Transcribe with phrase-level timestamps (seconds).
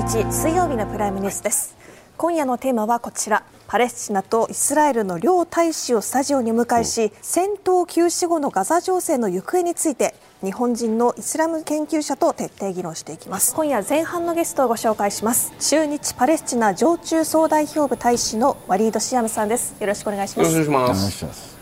[0.00, 1.76] 19日水曜日のプライムニュースです。
[2.16, 3.44] 今夜のテーマはこちら。
[3.66, 13.54] パレスチナとイスラエルの両大使をスタジオにお迎えし戦闘休止後のガザ情勢の行方について日本人のイスラム研究者と徹底議論していきます。
[13.54, 15.52] 今夜前半のゲストをご紹介します。
[15.60, 19.76] 中日パレスチナ常駐総代表部大使のワリードシアムさんです。
[19.78, 20.50] よろしくお願いします。
[20.50, 21.58] よろしくお願いします。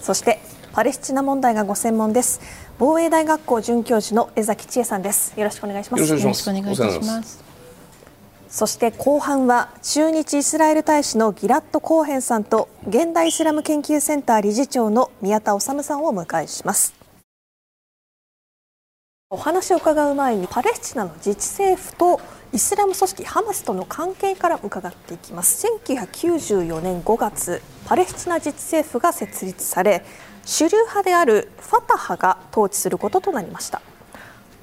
[0.00, 0.40] そして
[0.74, 2.40] パレスチナ問題がご専門です
[2.76, 5.32] 防衛大学校准教授の江崎千恵さんです。
[5.38, 6.04] よろしくお願いします。
[6.04, 7.44] よろしくお願いします。
[8.48, 16.94] そして後半は駐日イスラエル大使のギラット・コーヘンさんと現代イスラム研究センター理事長の宮田治さんをお迎えします。
[19.30, 22.20] お話を伺う前にパレスチナの自治政府と
[22.52, 25.66] イスラム組織ハマスとの関係から伺っていきます。
[25.86, 30.04] 1994年5月パレスチナ自治政府が設立され
[30.44, 33.80] 主流派であるファタハが統治することとなりました。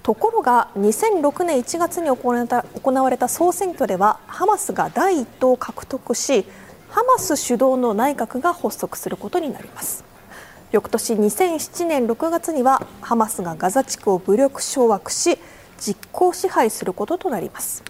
[0.03, 6.45] ところが2006年1月に行われた行われた総選挙ではハマスが第1党を獲得し
[6.89, 10.03] ハマス主導の内閣が発足することになります。
[10.71, 15.37] 翌年2007年6月にはハマスがガザ地区を武力掌握し
[15.77, 17.83] 実効支配することとなります。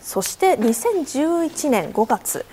[0.00, 2.44] そして2011年5月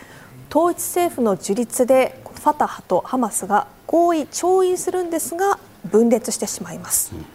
[0.50, 7.12] 統一政府の樹立でファタハとハマスが合意調印するんですが分裂してしまいます。
[7.14, 7.26] うん、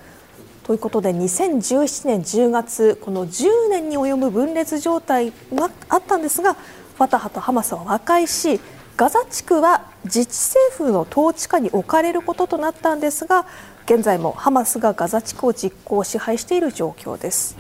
[0.65, 8.59] ということで2017年10月この10年に及ぶ分裂状態があったんですがファタハとハマスは和解し
[8.97, 13.45] ガザ地区は自治政府の統治下に置かれることとなったんですが
[13.85, 17.57] 現在もハマスがガザ地区を実行支配している状況です。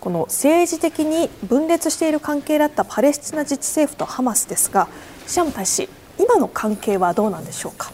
[0.00, 4.88] この政治的に分裂している関係だったパレスチナ自治政府とハマスですが
[5.26, 7.92] シャム大使今の関係はどうなんでしょうか？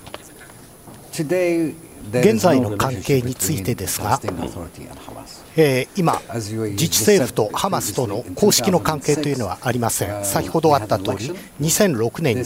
[2.12, 4.20] 現在の関係についてですが、
[5.58, 12.44] えー、今、自治政府とハマスとの公式の関係というのはありません、先ほどあった通り、2006年に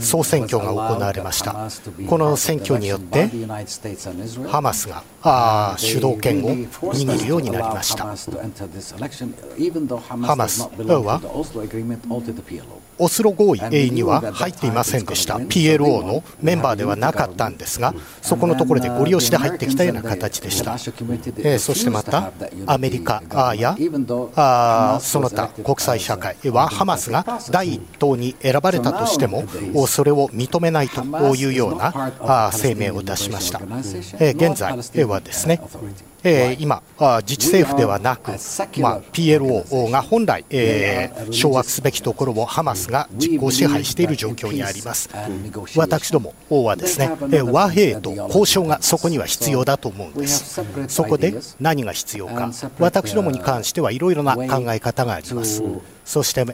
[0.00, 1.68] 総選挙が行われました、
[2.08, 3.28] この選挙によって、
[4.46, 8.04] ハマスがあ主導権を握るようになりました。
[8.04, 8.10] ハ
[10.36, 11.20] マスは
[12.98, 15.36] オスロ合意には入っていませんでした。
[15.36, 22.32] PLO のメンバーではなかったんですがそこのところでご利用しで入ってきたような形でした、えー、そしてまた
[22.66, 23.22] アメリカ
[23.56, 23.76] や？
[24.36, 29.44] あその他国際社会はハマスが第一党に選ばれたとしても
[29.86, 31.02] それを認めないと
[31.34, 31.92] いうような
[32.52, 35.60] 声明を出しました、現在はですね、
[36.58, 36.82] 今、
[37.22, 38.32] 自治政府ではなく、
[38.80, 45.08] まあ、PLO が本来、え、掌握すべきところをハマスが実効支配している状況にあります。
[45.76, 47.10] 私どもはですね、
[47.52, 50.60] 和平と交渉がそこには必要だと思うんです。
[50.88, 55.62] そこで何が必要か、私どもに関してはいろいろな考え方があります。
[56.04, 56.44] そして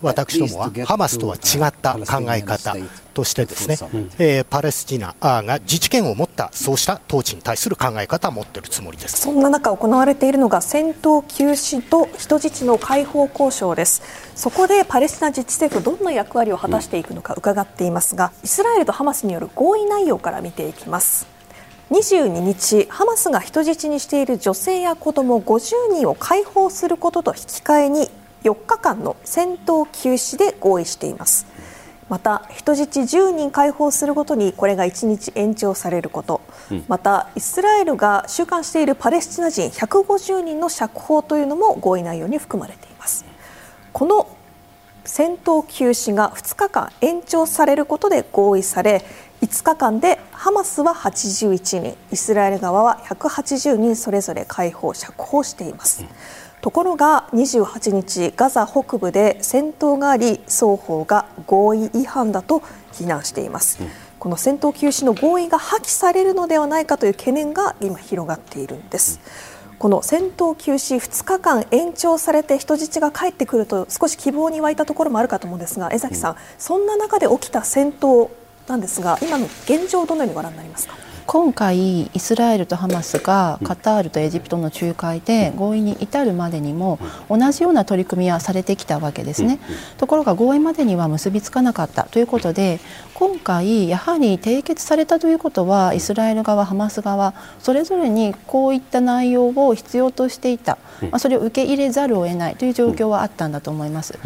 [0.00, 2.76] 私どもはハマスとは違った考え方
[3.14, 3.76] としてですね、
[4.18, 9.18] えー、パレスチナが自治権を持ったそうした統治に対する考え方を持っているつもりです。
[9.18, 14.02] そんな中行われているのが戦闘休止と人質の解放交渉です。
[14.36, 21.37] そこでパレスチナ自治政府どんな役割を果たしていくのか伺っていますがイスラエルとハマスによる合意内容から見ていきます
[21.90, 28.10] 22日、ハマスが人質にしている女性や子ども50人を解放することと引き換えに
[28.44, 31.46] 4日間の戦闘休止で合意しています。
[32.10, 36.40] また人質10人解放するごとにこれが1日延長されること、
[36.70, 43.24] うん、またイスラエルが収監しているパレスチナ人150人の釈放というのも合意内容に含まれています。
[43.92, 44.28] この
[45.04, 49.02] 戦闘休止が2日間延長されることで合意され
[49.40, 56.08] 5日間でハマスは81人イスラエル側は180人それぞれ解放釈放しています、うん
[56.60, 62.62] ところが28日ガザ北部で戦闘があり双方が合意違反だと
[62.92, 63.88] 非難しています、うん、
[64.18, 69.20] この戦闘休止の合意が破棄されるのではないかという懸念が今広がっているんです、
[69.70, 78.30] うん、この戦闘休止2日間延長されて人質が帰ってくると少し希望に湧いたところもあるかと思うんですが江崎さん、そんな中で起きた戦闘
[78.68, 80.94] なんですが今の現状どのようにご覧になりますか？
[81.26, 86.98] 今回イスラエルとハマスがカタールとエジプトの仲介で合意に至るまでにも
[87.28, 89.58] 同じような取り組みはされてきたわけですね。
[89.98, 92.80] ところが合意までには結びつかなかったということで
[93.12, 104.18] 今回やはり締結されたということはイスラエル側ハマス側それぞれにこういった内容を必要としていた、まあ、それを受け入れざるを得ないという状況はあったんだと思います。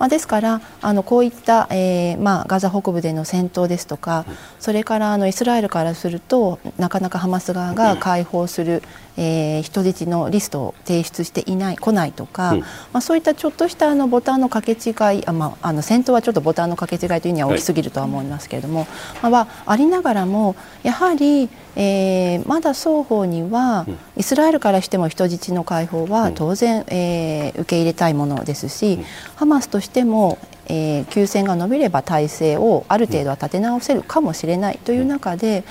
[0.00, 4.24] まあ、ですからあのこういった、えーまあ、ガザ北部での戦闘ですとか
[4.58, 8.82] それからあのイスラエルからするとなかなかハマス側が解放する、
[9.22, 18.86] えー、人質のリストを提出していない来ないとか、うん、まあ、そういったちょっとしたあのボタンの掛け違いあ、まあ、あの戦闘はちょっとボタンの掛け違いというには大きすぎるとは思いますけれども、
[19.20, 29.00] はい、まあ、はありながらもやはり、えー、まだ双方には、うん、イスラエルからしても人質の解放は当然、うん、えー、受け入れたいものですし、
[29.36, 30.38] ハマスとしても
[30.72, 35.64] えー、休戦が伸びれば体制をある程度は立て直せるかもしれないという中で、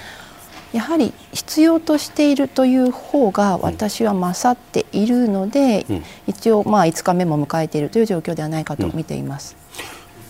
[0.71, 9.55] やはり必要としているという方が私は勝っているので、うん、一応まあ5日目も迎えているという状況ではないかと見ています。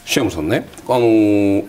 [0.06, 1.68] シアムさんね、あのー、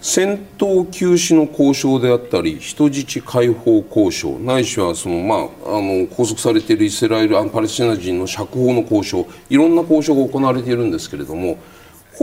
[0.00, 11.56] 戦闘休止の交渉であったり人質解放交渉ないしはその、まあ、あの拘束されているイスラエルパレスチナ人の釈放の交渉いろんな交渉が行われているんですけれども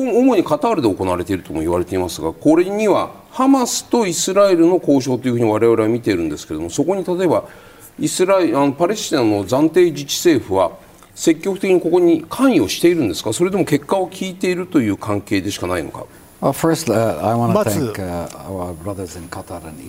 [0.02, 7.46] 主にカタールで行われているとも言われていますがこれにはハマスとイスラエルの交渉というふうに我々は見ているんですけれどもそこに例えば
[8.00, 10.72] イスラエルあのパレスチナの暫定自治政府は
[11.14, 13.32] 積極的にここに関与しているんですか？
[13.32, 16.06] それとも結果を聞いているという関係でしかないのか？
[16.42, 16.52] ま
[17.64, 17.94] ず、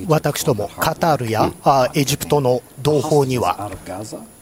[0.07, 1.53] 私どもカタールや
[1.95, 3.69] エジプトの同胞には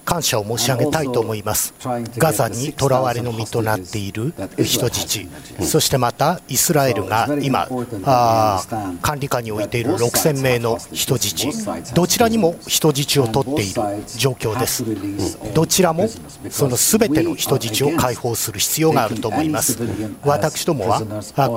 [0.05, 1.75] 感謝を申し上げたいと思います。
[2.19, 5.27] ガザにとらわれの身となっている人質、
[5.63, 7.69] そしてまたイスラエルが今、
[8.05, 8.63] あ
[9.03, 11.49] 管理下に置いている6000名の人質、
[11.95, 13.75] どちらにも人質を取っている
[14.17, 14.85] 状況です。
[15.55, 16.09] どちらも
[16.51, 19.79] そのすべての人質を解放する必要があると思います。
[20.25, 21.01] 私どもは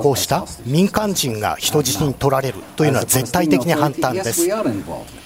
[0.02, 4.48] こうした民間人が人質に取られるというのは絶対的に反対です。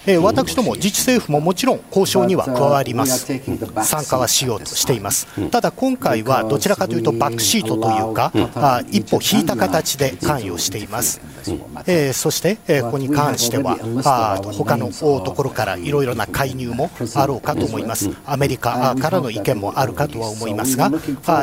[0.05, 11.21] え私ども自治政府ももちろん交渉には加わります、参加はしようとしています、ただ今回はどちらかというとバックシートというか、あ一歩引いた形で関与しています、
[11.87, 20.91] え、そして、え、ここに関しては、あ他のところからいろいろな介入もあろうかと思います、アメリカからの意見もあるかとは思いますが、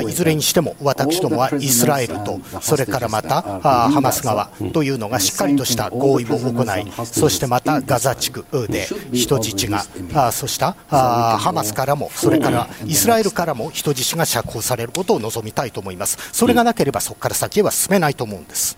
[0.08, 18.78] いずれにしても私どもはイスラエルと、それからまたハマス側というのがしっかりとした合意を行い、そしてまたガザ地区で人質が、そうしたハマスからも、それからイスラエルからも人質が釈放されることを望みたいと思います、それがなければそこから先へは進めないと思うんです。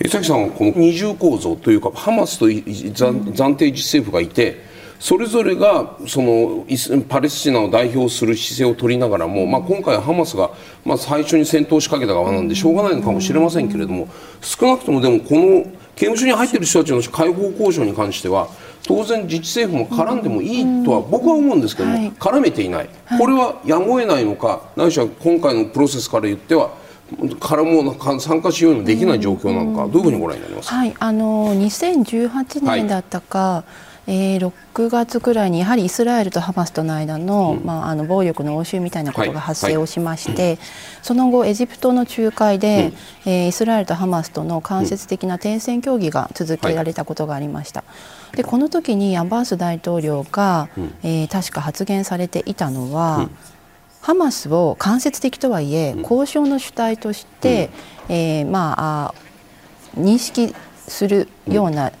[0.00, 4.72] 江崎さんはこの二重構造というか、ハマスと暫定自治政府がいて、
[5.02, 6.64] それぞれがその
[7.08, 10.52] パレスチナを代表する姿勢を取りながらも、まあ、今回はハマスが、
[10.84, 14.06] まあ、最初に戦闘を仕掛けた側なんでしょうがないのかもしれませんけれども
[14.40, 15.64] 少なくともでもこの
[15.96, 18.48] 刑務所に入っている人たちの解放交渉に関しては
[18.84, 22.88] 当然自治政府も絡んでもいいとは僕は思うんですけども、絡めていない、
[23.18, 26.70] これはやむを得ないのかないしは今回のプロセスから言っては
[27.38, 30.70] からも参加しようにもできない状況なのか、どういうふうにご覧になります？
[30.70, 40.50] か、はい、あの2018年だったか、はいえー、6月くらいにやはりイスラエルとハマスとの間のうん、まあ、あの暴力の応酬みたいなことが発生をしまして、はい。
[40.50, 40.58] はい、
[41.02, 42.92] その後エジプトの仲介で、
[43.24, 47.84] うん、えー、イスラエルとハマスとの間接的な停戦協議が続けられたことがありました。
[48.32, 53.28] でこの時にアバース大統領が、うん、えー、確か発言されていたのは、
[54.00, 57.70] ハマスを間接的とはいえ、交渉の主体として、
[58.08, 59.14] えー、まあ
[59.96, 60.54] 認識
[60.88, 61.92] するような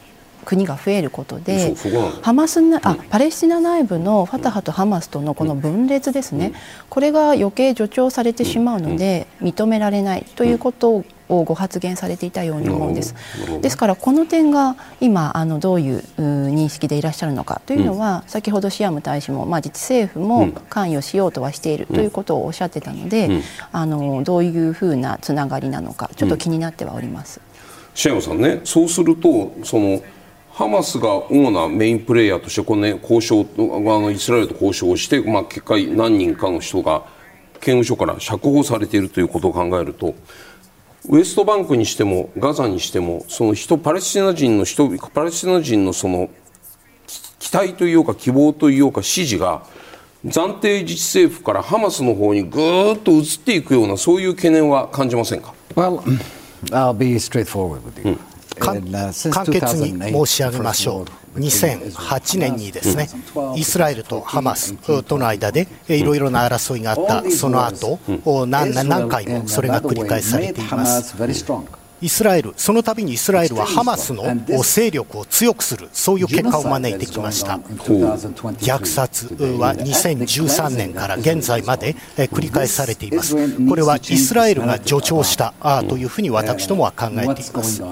[0.44, 1.74] 国が増えることで
[2.22, 6.52] ハマスなあパレスチナ内部のファタハとハマスとのこの分裂ですね、
[6.88, 13.14] これが余計助長されてしまうので認められないということをご発言されていたように思うんです。
[13.60, 27.40] ですからこの点が今あのどういう認識でいらっしゃるのかというのは、先ほどシアム大使も、まあ、自治政府も関与しようとはしているということをおっしゃってたので、あのどういうふうなつながりなのかちょっと気になってはおります。
[27.94, 30.02] シアムさんねそうするとその
[30.54, 37.04] ハマスが主なメインプレーヤーとしてこの、ね、交渉あのイスラエルと交渉をして、まあ、結果何人かの人が
[37.54, 40.14] 刑務所から釈放されているということを考えると
[41.08, 46.28] ウエストバンクにしてもガザにしてもその人パレスチナ人の人パレスチナ人のその
[47.38, 49.64] 期待というか希望というか支持が
[50.26, 56.00] 暫定自治政府からハマスの方にぐーっと移っていくようなそういう懸念は感じませんか、well,
[56.66, 61.04] I'll be straightforward with you.、うん簡潔に申し上げましょう。
[61.38, 63.08] 2008年にですね
[63.56, 67.30] イスラエルとハマスとの間でいろいろな争いがあった。
[67.30, 67.98] その後
[68.46, 71.16] 何何回もそれが繰り返されています。
[72.02, 74.24] イスラエル、その度にイスラエルはハマスの
[74.62, 77.58] 勢力を強くする、そういう結果を招いてきました。
[77.58, 79.26] 虐殺
[79.58, 83.36] は2013年から現在まで繰り返されています。
[83.68, 85.54] これはイスラエルが助長した
[85.88, 87.82] というふうに私どもは考えています。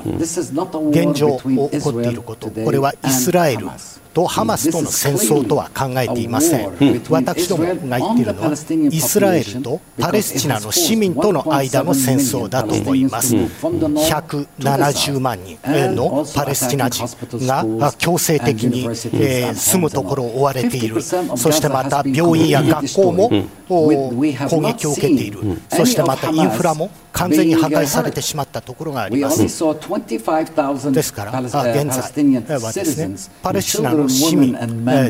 [0.91, 3.69] 現状起こっていること、これはイスラエル
[4.13, 6.71] とハマスとの戦争とは考えていません、
[7.09, 13.35] 私どもが言っているのはイスラエルとパレスチナの市民との間の戦争だと思います。
[13.35, 15.59] 170万人
[15.95, 17.07] のパレスチナ人
[17.47, 21.03] が強制的に、え住むところを追われている。
[21.03, 23.31] そしてまた病院や学校も
[23.69, 25.41] 攻撃を受けている。
[25.69, 29.43] そしてまたインフラも完全に破壊されてしまったところがあります。
[29.43, 34.53] ですから、現在はですね、パレスチナの市民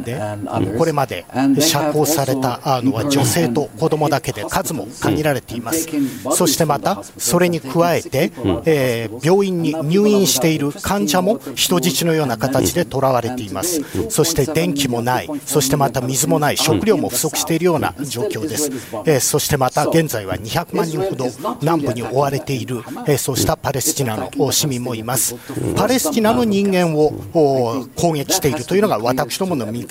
[0.03, 0.21] で、
[0.79, 1.25] これまで
[1.61, 5.89] 釈放されたのは女性と子供だけで数も限られています。
[6.33, 8.33] そしてまた、それに加えて、
[8.65, 13.83] えー、病院に入院している患者も人質のような形で囚われています。
[14.09, 18.71] そして電気もない、そしてまた水もない、食料も不足しているような状況です。
[19.07, 21.27] えー、そしてまた現在は200万人ほど
[21.61, 25.37] 南部に追われている、えー、そうしたパレスチナの市民もいます。
[25.77, 27.13] パレスチナの人間を
[27.97, 29.87] 攻撃しているというのが私どもの見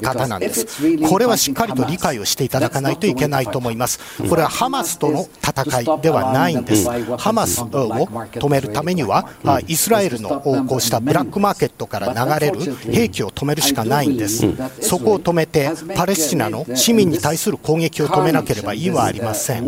[0.00, 0.66] 方なんです。
[1.08, 4.00] これはしっかりと理解をしていただかないといけないと思います。
[4.28, 6.88] これはハマスとの戦いではないんです。
[7.16, 9.28] ハマスを止めるためには、
[9.66, 12.60] イスラエルのこうしたブラックマーケットから流れる
[12.90, 14.46] 兵器を止めるしかないんです。
[14.80, 19.64] そこを止めて、パレスチナの市民に対する攻撃を止めなければ意はありません。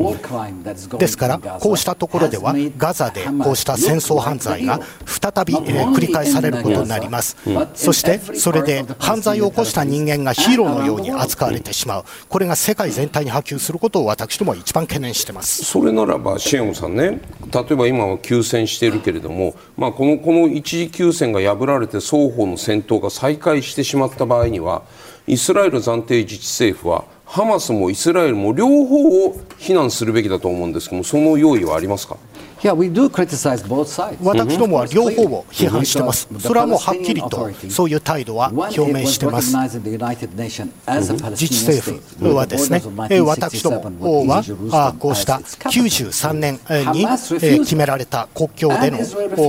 [0.98, 7.36] ですから、こうしたところでは、ガザでこうした戦争犯罪が再び、え繰り返されることになります。
[7.74, 12.04] そして、それで犯罪を起こした人間がヒーローのように扱われてしまう。
[12.28, 15.64] これが世界全体に波及することを私どもは一番懸念してます。
[15.64, 17.20] それならば、シエムさんね、
[17.54, 24.82] 例えば今は休戦しているけれども、まあ、このこの一時休戦が破られて双方の戦闘が再開してしまった場合には
[25.28, 32.16] イスラエル暫定自治政府はハマスもイスラエルも両方を非難するべきだと思うんですけどもその用意はありますか？
[32.62, 39.56] 私どもは両方を批判しています、それはもうはっきりとそういう態度は表明しています。
[39.56, 39.72] 自
[41.48, 42.80] 治政府はですね、
[43.24, 46.60] 私どもはこうした93年
[46.92, 47.04] に
[47.58, 49.04] 決められた国境での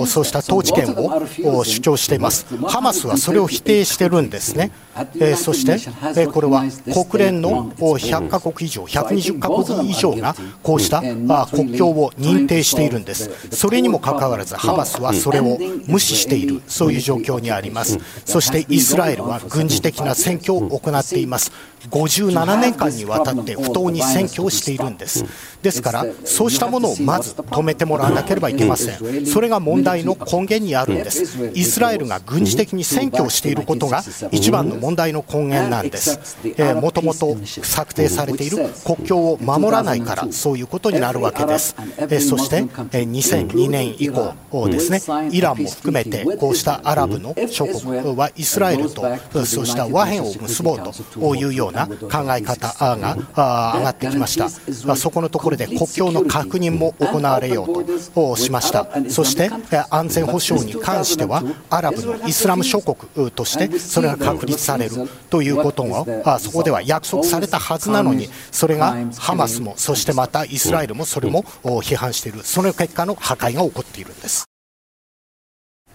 [0.08, 2.48] そうした統治権を主張しています。
[2.68, 4.72] ハマスはそれを否定してるんですね。
[5.38, 5.78] そして、
[6.28, 6.66] これは
[7.10, 11.02] 国連の100カ国以上、120カ国以上がこうした
[11.46, 13.03] 国境を認定しているんです。
[13.52, 15.58] それにもかかわらず、ハマスはそれを
[15.88, 18.00] 無視している、そういう状況にあります。
[18.26, 21.52] そしてイスラエルは軍事的な選挙を行っています。
[21.90, 25.26] 57年間にわたって不当に選挙をしているんです。
[25.62, 29.26] ですから、そうしたものをまず止めてもらわなければいけません。
[29.26, 31.52] それが問題の根源にあるんです。
[31.54, 36.38] イスラエルが軍事的に選挙をしていることが一番の問題の根源なんです。
[36.82, 41.76] もともと策定されている国境を守らないからそういうことになるわけです。
[42.10, 42.58] えそして、
[42.92, 49.04] え2002年以降ですね、イランも含めてこうしたアラブの諸国はイスラエルと
[49.46, 50.80] そうした和平を結ぼう
[51.14, 53.18] というようなな考え方が
[53.78, 54.50] 上がってきました。
[54.96, 58.88] そこのところで国境の確認も行われようとしました。
[59.10, 59.50] そして
[59.90, 66.06] 安全保障に関してはアラブのイスラム諸国としてそれが確立されるということを
[66.40, 74.53] そこでは約束されたはずなのにそれがハマスもそしてまたイスラエルもそれも批判しているその結果の破壊が起こっているんです。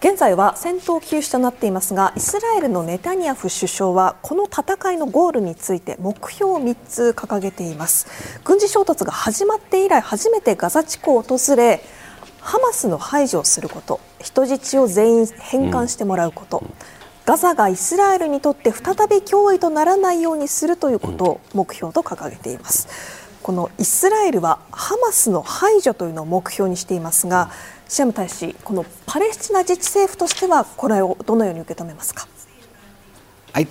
[0.00, 11.80] 現在は戦闘休止となっていますがイスラエルのネタニヤフ首相はこの戦いのゴールについて目標を3つ掲げています軍事衝突が始まって以来初めてガザ地区を訪れ
[12.40, 16.72] ハマスの排除をすること人質を全員返還してもらうこと、うん、
[17.26, 23.26] ガザがイスラエルにとって再び脅威とならないようにするということを目標と掲げています。
[23.42, 27.50] このイスラエルはハマスの排除というのを目標にしていますが、
[27.88, 32.28] シアム大使、このパレスチナ自治政府としてはこれをどのように受け止めますか？
[33.50, 33.66] はい、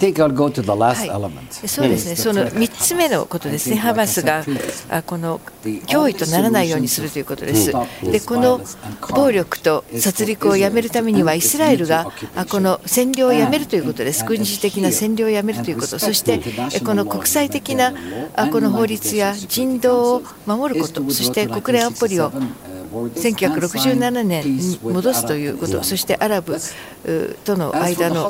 [1.67, 4.43] そうですね、その3つ目のことですね、ハマスが
[5.05, 7.71] この脅威とならないようにするということです。
[8.03, 8.59] で、この
[9.15, 12.11] 暴力と殺戮をやめるためには、イスラエルが
[12.49, 16.41] この占領をやめるということです、軍事的な占領をやめるということ、そして
[16.83, 17.93] この国際的な
[18.51, 22.33] この法律や人道を守ること、そして国連安保理を
[22.91, 26.57] 1967年に戻すということ、そしてアラブ
[27.43, 28.29] との間の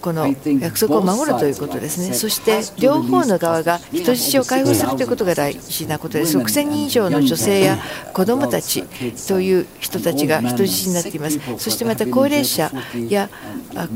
[0.00, 0.26] この
[0.60, 7.78] 約束を守るということですね、そして両方の側が人質を解放するということが大事なことです、6000人以上の女性や
[8.12, 8.84] 子どもたち
[9.26, 12.70] という人たちが人質になっています、そしてまた高齢者
[13.08, 13.28] や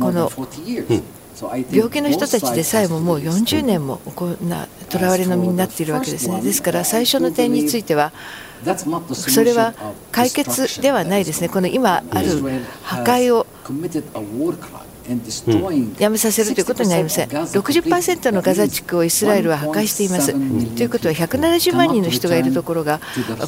[0.00, 0.30] この
[1.72, 6.40] 病気の人たちでさえももう40年もこんな囚われの身になっているわけですね。
[6.40, 8.12] ですから最初の点については
[9.14, 9.75] それは
[10.11, 12.28] 解決ではないですね、この今ある
[12.83, 13.47] 破壊を
[15.99, 17.28] やめさせるということになりません。
[17.28, 20.33] 60%のガザ地区をイスラエルは破壊しています。
[20.33, 23.00] ということは170万人の人がいるところが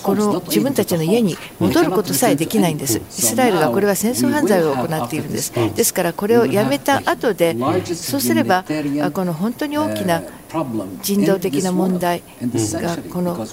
[0.02, 2.98] この自分たちの家に戻ることさえできないんです。
[2.98, 5.52] イスラエルがこれは戦争犯罪を行っているんです。
[5.52, 7.56] ですからこれをやめた後で
[7.94, 8.64] そうすれば
[9.12, 10.22] この本当に大きな
[11.02, 13.46] 人道的な問題がこの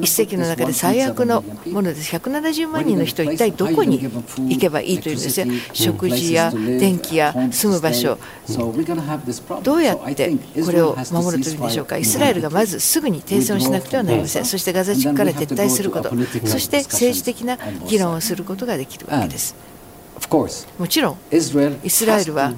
[0.00, 2.14] 一世紀の中で最悪のものです。
[2.14, 8.18] 170万人の人一体どこに行けばいいというんですね食事や電気や住む場所。
[9.62, 10.30] どうやって
[10.64, 11.96] これを守るというんでしょうか？
[11.96, 14.44] イスラエルがまずすぐに停戦をしなくてはなりません。
[14.44, 16.10] そしてガザ地区から撤退すること。
[16.44, 19.54] そして政治的な議論をすることができるわけです。
[20.78, 21.40] もちろんイ
[21.90, 22.52] スラエルは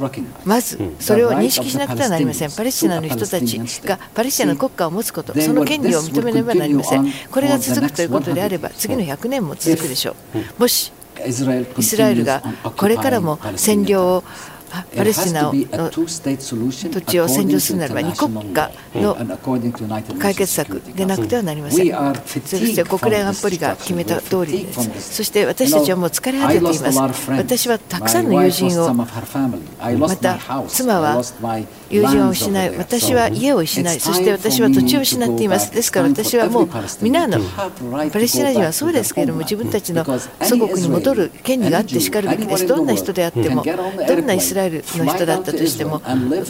[0.44, 2.50] まずそれを認識しなくてはなりません。
[2.50, 7.06] パレスチナの人たちがパレスチナの国家を持つことその権利を認めねばなりません。
[7.30, 10.14] これが続くということであれば次の100年も続くでしょ
[10.58, 10.60] う。
[10.60, 10.92] もし
[11.26, 12.42] イスラエルが
[12.76, 14.24] これからも占領を
[14.96, 15.52] パレスチナの
[15.90, 19.16] 土地を占領するならば2国家の
[20.18, 21.92] 解決策でなくてはなりません。
[22.24, 25.14] そして国連安保理が決めた通りです。
[25.14, 26.74] そして私たちはもう疲れ果てていま
[27.12, 27.30] す。
[27.30, 29.06] 私はたくさんの友人をま
[30.16, 30.38] た
[30.68, 31.22] 妻は
[31.90, 35.72] 友人を失い私は家を失いそして私は土地を失っています。
[35.72, 36.68] ですから私はもう
[37.02, 37.38] 皆の
[38.12, 42.66] パレスチナ人はそうですけれども自分たちの祖国に戻る権利があってしかるべきです。
[42.66, 46.00] どんな人であってもどんなイスラエルラエルの人だったとしても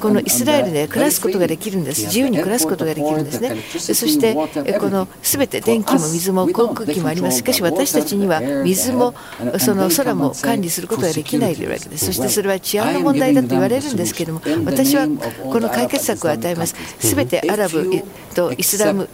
[0.01, 2.03] このイスラエルで暮らすことができるんです。
[2.07, 3.57] 自由に暮らすことができるんですね。
[3.79, 7.39] そしてこの全て電気も水も航空機もあります。
[7.39, 9.15] しかし私たちには水も
[9.59, 12.07] その空も管理することができないというわけです。
[12.07, 15.07] そしてそれは治安の問題だと言われるんですけれども私は
[15.53, 16.75] この解決策を与えます。
[17.01, 17.91] 全てアラブ
[18.35, 19.09] とイスラム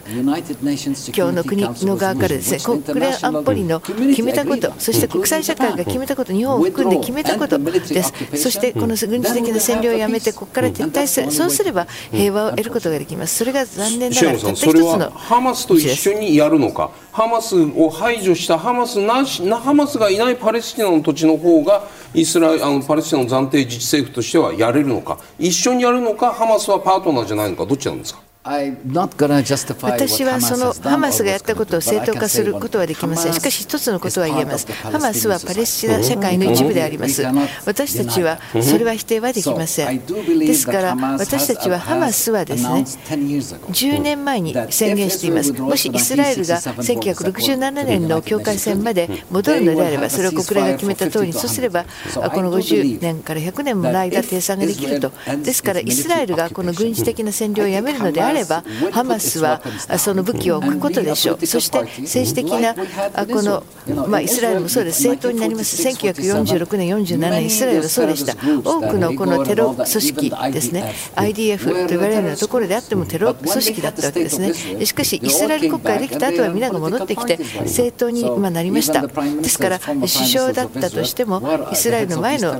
[1.13, 8.13] 教の国の側からですね国連安保理の決めたことそして国際社会が決めたこと日本を含んで決めたことです。
[8.35, 11.31] そしてこの軍事的な占領をやめてここから撤退する。
[11.31, 13.37] そうすれば平和を得ることができます。
[13.37, 16.91] それが残念ながらたった一つのハマスと一緒にやるのか？
[17.11, 25.19] ハマスを排除したハマスなしハマスがいないパレスチナの土地の方がイスラあのパレスチナの暫定自治政府としてはやれるのか？
[25.37, 26.31] 一緒にやるのか？
[26.33, 27.65] ハマスはパートナーじゃないのか？
[27.65, 28.21] どっちなんですか？
[28.43, 33.33] 私はそのハマスがやったことを正当化することはできません。
[33.33, 34.65] しかし一つのことは言えます。
[34.71, 37.23] ハマスはパレスチナ社会の一部であります。
[37.67, 40.01] 私たちはそれは否定はできません。
[40.39, 45.53] ですから私たちはハマスはですね、10年前に宣言しています。
[45.53, 55.11] もしイスラエルが1967年の境界線まで戻るのであれば、それを国連が決めた通り、そうすればこの50年から100年もの間停戦ができると。
[55.43, 59.61] ですからイスラエルがこの軍事的な占領をやめるのであれば、あればハマスは
[59.97, 61.45] その武器を置くことでしょう。
[61.45, 63.63] そして政治的なこの、
[64.07, 65.01] まあ、イスラエルもそうです。
[65.07, 65.81] 政党になります。
[65.81, 68.33] 1946年47年イスラエルはそうでした。
[68.63, 70.93] 多くのこのテロ組織ですね。
[71.15, 74.53] IDF と言われるようなところであってもテロ組織だったわけですね。
[74.85, 79.05] しかしイスラエル国家ができた後は皆が戻ってきて政党に今なりました。
[79.05, 81.41] ですから首相だったとしても
[81.71, 82.53] イスラエルの前の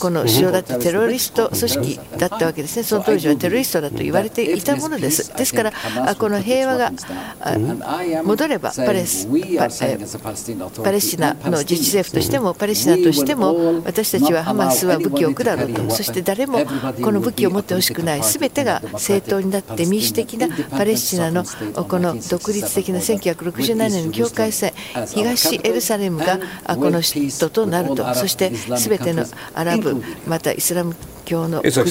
[0.00, 2.82] この首相だったテロリスト組織だったわけですね。
[2.82, 5.36] その当時はテロリストだと言われていたものです。
[5.36, 5.72] ですから、
[6.18, 6.92] この平和が
[8.24, 16.58] 戻ればパレスパレスチナの自治政府としても、パレスチナとしても、私たちはハマスは武器を置くだろうと、そして誰も
[17.02, 24.72] この武器を持ってほしくない、すべてが正当になって民主的なパレスチナのこの独立的な1967年の境界線、
[25.14, 31.82] 東エルサレムがこの首都となると、そしてすべてのアラブ、またイスラム教の国が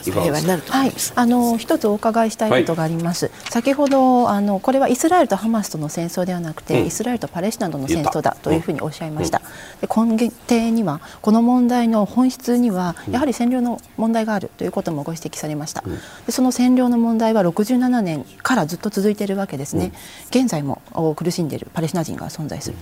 [0.00, 1.12] 平和になると思います。
[1.14, 3.26] はい、あの一つお伺いしたいことがあります。
[3.26, 9.40] はい、先ほどあのこれはイスラエルとハマスとの戦争ではなくて、うん、イスラエルとパレスチナとの戦争だというふうにおっしゃいました。
[9.80, 15.82] で根底にはこの問題の本質にはやはり占領の問題があるということもご指摘されました。
[16.26, 19.92] でその占領の問題は67年からずっと続いているわけですね。
[20.30, 20.82] 現在も
[21.16, 22.76] 苦しんでいるパレスチナ人が存在する。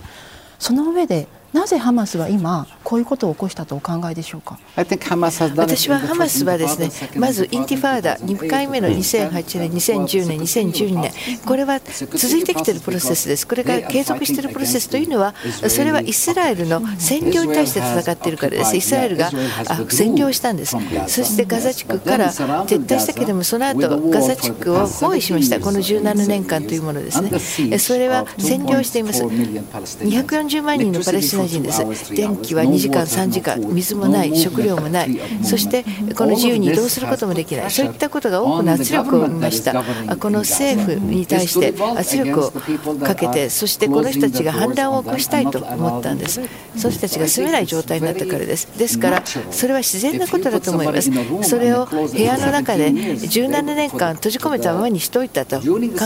[0.59, 4.59] その上でなぜハマスは今こういうことを起こしたとお考えでしょうか？
[4.75, 11.11] 私はハマスはですねまずインティファーダ2回目の2008年2010年2012年
[11.47, 13.47] これは続いてきているプロセスです。
[13.47, 15.33] これが継続しているプロセスというのは
[15.67, 18.77] それはイスラエルの占領に対して戦っているからです。
[18.77, 20.77] イスラエルが占領したんです。
[21.07, 25.59] そしてガザ地区から撤退したけれどもその後ガザ地区を包囲しました。
[25.59, 27.19] この17年間というものです
[27.67, 27.79] ね。
[27.79, 29.23] それは占領しています。
[29.23, 32.13] 240万人のパレスチスナ人です。
[32.13, 33.59] 電気は2時間3時間。
[33.73, 35.19] 水もない食料もない。
[35.43, 37.71] そしてこの自由に移動することもできない。
[37.71, 39.73] そういったことが多くの圧力を生みました。
[40.19, 42.51] この政府に対して圧力を
[43.03, 46.41] かけてそしてこの人たちが反乱を起こしたいと思ったんです。
[46.75, 48.67] その人たちが住めない状態になったからです。
[48.77, 51.11] ですからそれは自然なことだと思います。
[51.43, 55.65] それを部屋の中で17年間閉じ込めたままにしておいたと考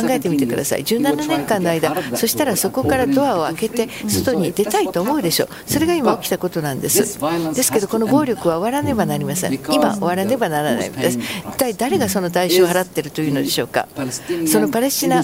[0.09, 0.83] えてみてください。
[0.83, 5.49] 17年間の間そしたらそこからドアを開けて外に出たいと思うでしょう。
[5.65, 7.19] それが今起きたことなんです。
[7.53, 9.53] ですけどこの暴力は終わらねばなりません。
[9.53, 11.19] 今終わらねばならないです。
[11.19, 13.87] 一体誰がその代償を払っているというのでしょうか。
[14.47, 15.21] そのパレスチナ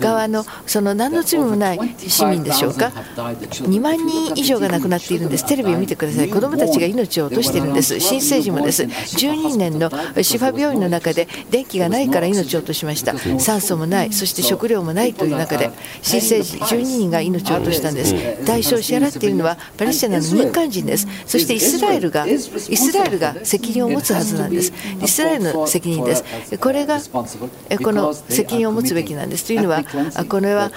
[0.00, 2.92] 側のその何の罪もない市民でしょうか。
[3.16, 5.46] 2万人以上が亡くなっているんです。
[5.46, 6.28] テレビを見てください。
[6.28, 8.00] 子どもたちが命を落としているんです。
[8.00, 8.82] 新生児もです。
[8.84, 9.90] 12年の
[10.22, 13.14] シファ病院の中で電気がないから命を落としました。
[13.38, 14.12] 酸素もない。
[14.12, 15.70] そして食料もないという中で
[16.02, 21.06] 新生児12人が命を落としたんです代償を支払っているのはパレスチナの民間人です。
[21.26, 24.72] そしてイスラエルがイスラエルが責任を持つはずなんです。
[25.02, 26.24] イスラエルの責任です。
[26.58, 29.46] これがこの責任を持つべきなんです。
[29.46, 29.82] というのは
[30.28, 30.70] これは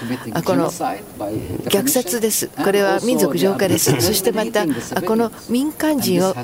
[0.44, 2.48] この虐殺です。
[2.48, 3.92] これは民族浄化です。
[4.02, 4.66] そしてまた
[5.02, 6.36] この民間人を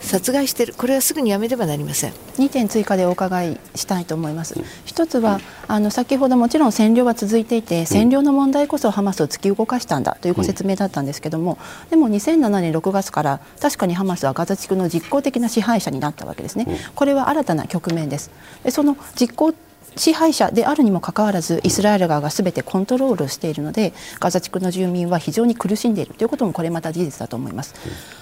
[0.00, 0.74] 殺害している。
[0.76, 2.12] これはすぐにやめねばなりません。
[2.38, 4.54] 2点追加でお伺いしたいと思います。
[4.84, 11.55] 一つはあの先ほどもちろん占領は続いていて占領の問題こそハマスを突き動かしたんだというご説明だったんですけども
[11.90, 16.66] でも2007年6月から確かにハマスはガザ地区の実効的な支配者になったわけですね。
[16.94, 18.30] これは新たな局面です。
[18.64, 19.54] でその実効
[19.96, 27.74] 支配者であるにもかかわらずイスラエル側がすべてコントロールしているのでガザ地区の住民は非常に苦しんでいるということもこれまた事実だと思います。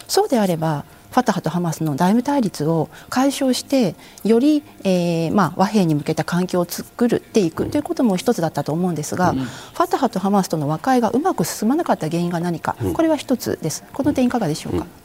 [0.07, 13.85] そうであればファタハとハマスの大務対立を解消してより、えーまあ、和平に向けた環境を作っていくということも一つだったと思うんですが、うん、ファタハとハマスとの和解がうまく進まなかった原因が何か、これは一つです。
[13.93, 14.79] この点いかがでしょうか？
[14.81, 15.04] うん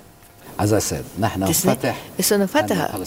[0.66, 1.78] ですね、
[2.22, 3.00] そのファタハ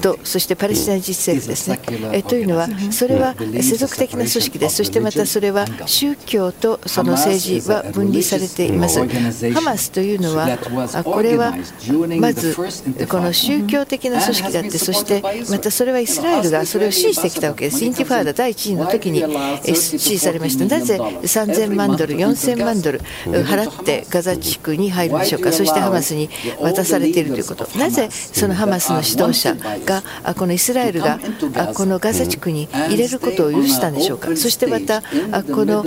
[0.00, 1.80] とそしてパレスチナ自治政府ですね、
[2.12, 4.76] えというのはそれは世俗的な組織です。
[4.76, 9.00] そしてまたそれは宗教とその政治は分離されています。
[9.52, 10.56] ハマスというのは
[11.04, 11.54] これは
[12.18, 12.56] まず
[13.08, 17.84] この宗教的な組織であってそしてまたそれはイスラエルがそれを支持してきたわけです。
[17.84, 19.22] インティファーダ第1次の時に
[19.74, 20.64] 支持されました。
[20.64, 25.52] なぜ3000万ドル4000万ドル払ってガザ地区に入るんでしょうか。
[25.52, 26.30] そしてハマスに
[26.60, 30.02] 渡されているということ、なぜそのハマスの指導者が、
[30.34, 31.18] このイスラエルが
[31.74, 35.84] このガザ地区に入れることを許したんでしょうか、そしてまた、この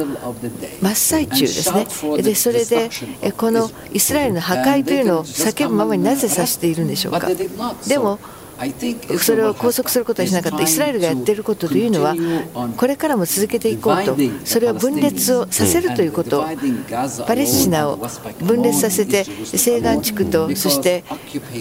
[0.81, 1.87] 真っ最中ですね、
[2.21, 2.89] でそれで
[3.37, 7.29] このイスラエルの破壊というのを叫ぶままになぜさせているんでしょうか。
[7.87, 8.19] でも
[9.19, 12.15] それを拘束することはしなかったイスラエルがやっていることというのは
[12.77, 16.45] これからも続けていこうとそれを分裂をさせるということ
[17.25, 17.97] パレスチナを
[18.39, 21.03] 分裂させて西岸地区とそして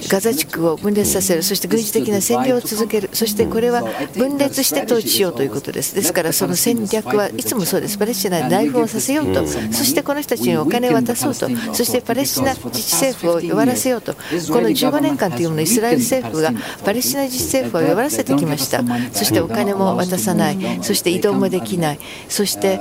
[0.08, 3.82] ガザ地区を分裂させるそして軍事的な占領を続けるそしてこれは
[4.16, 5.94] 分裂して統治しようということです。
[5.94, 7.98] ですからその戦略はいつもそうです。
[7.98, 16.52] パレスチナで内紛をさせようとそしてこの人たちにお金を渡そうとそしてパレスチナ自治政府を弱らせようとこの15年間というものイスラエル政府が
[16.88, 18.82] パレスチナ自治政府を弱らせてきました。
[19.12, 20.78] そしてお金も渡さない。
[20.80, 21.98] そして移動もできない。
[22.30, 22.80] そして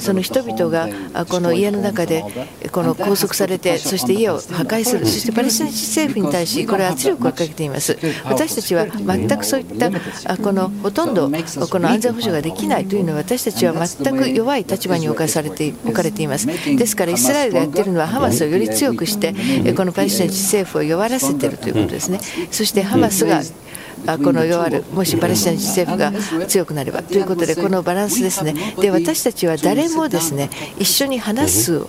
[0.00, 0.90] その人々が
[1.26, 2.22] この家の中で
[2.72, 5.06] この拘束されてそして家を破壊する。
[5.06, 7.96] そしてパレスチナ自治政府に対しこれは圧力をかけています。
[8.24, 9.90] 私たちは全くそういった
[10.36, 11.30] このほとんど
[11.70, 12.84] この安全保障ができない。
[12.84, 16.46] というのは私たちは全く弱い立場に置かされて置かれています。
[16.46, 19.32] ですからイスラエルがやっているのはハマスをより強くして
[19.72, 22.20] このパレスチナ自治政府を弱らせているということですね。
[22.50, 23.42] そしてハマスが
[24.18, 31.86] この弱る、もしパレスチナ自治政府が強くなればということで、このバランスですね、で私たちは誰もですね一緒に話す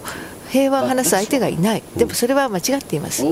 [0.50, 3.24] 平和を話す相手がいない、でもそれは間違っています。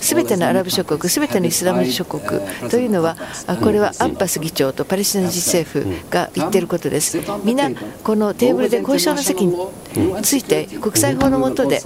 [0.00, 3.16] すべてのアラブ諸国、すべてのイスラム諸国というのは、
[3.62, 7.18] これはアッバス議長とパレスチナ自治政府が言っていることです。
[7.44, 7.70] 皆、
[8.02, 9.56] このテーブルで交渉の席に
[10.22, 11.82] ついて、国際法の下で、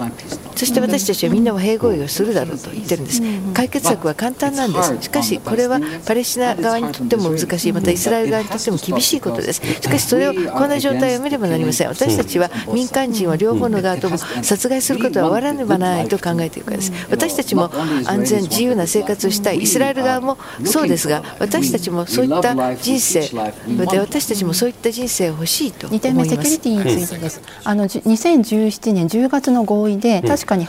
[0.57, 3.23] そして私たちはみんなは併合意をするだろうと言ってるんです。
[3.55, 4.97] 解決策は簡単なんです。
[5.01, 9.63] しかし、これはパレスチナ側にとっても難しい、またイスラエル側にとっても厳しいことです。
[9.81, 11.89] しかし、それをこんな状態を見ればなりません。
[11.89, 14.17] 私たちは民間人は両方の側とも
[14.51, 16.93] 殺害することは終わらねばならないと考えているからです。
[17.09, 17.71] 私たちも
[18.07, 30.67] 安全自由な生活をしたいイスラエル側もそうですが私たちもそういった人生で私たちもそういった人生を欲しいと思います2点目セキュリティについてですあの2017年10月の合意で確かに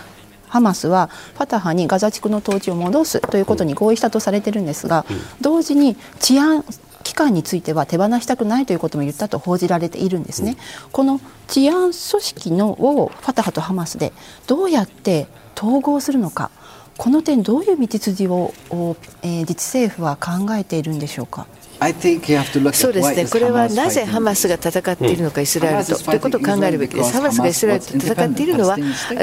[0.48, 5.06] ハマスはファタハにガザ地区の統治を戻すということに合意したとされているんですが
[5.40, 6.64] 同時に治安
[7.02, 10.58] 期間については手放したくないということも言ったと報じられているんですね。
[10.92, 14.14] この治安組織のをファタハとハマスで
[14.48, 16.50] どうやって統合するのか
[16.98, 18.54] この点どういう道筋を、
[19.22, 21.48] えー、自治政府は考えているんでしょうか。
[22.74, 27.12] そうですね、これはなぜハマスが戦っているのか、イスラエルと、ということを考えるべきです。
[27.12, 28.78] ハマスがイスラエルと戦っているのは、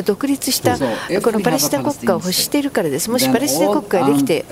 [0.05, 0.85] 独立したこ
[1.31, 3.11] のパレスチナ国家を欲しているからです。
[3.11, 4.45] もしパレスチナ国家ができて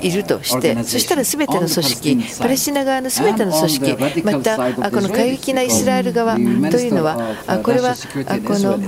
[0.00, 8.78] いるとして、そしたらすべての組織、パレスチナ側のすべての組織、またこの過激なイスラエル側というのは、これはこの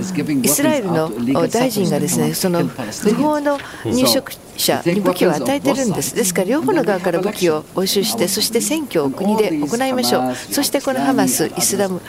[0.41, 1.11] イスラエルの
[1.47, 6.15] 大臣がですね、その不法の入植者に武器を与えているんです。
[6.15, 12.01] ですから両方の側から武器を押収して、そして選挙を国で行いましょう、そしてこのハマス、イスラム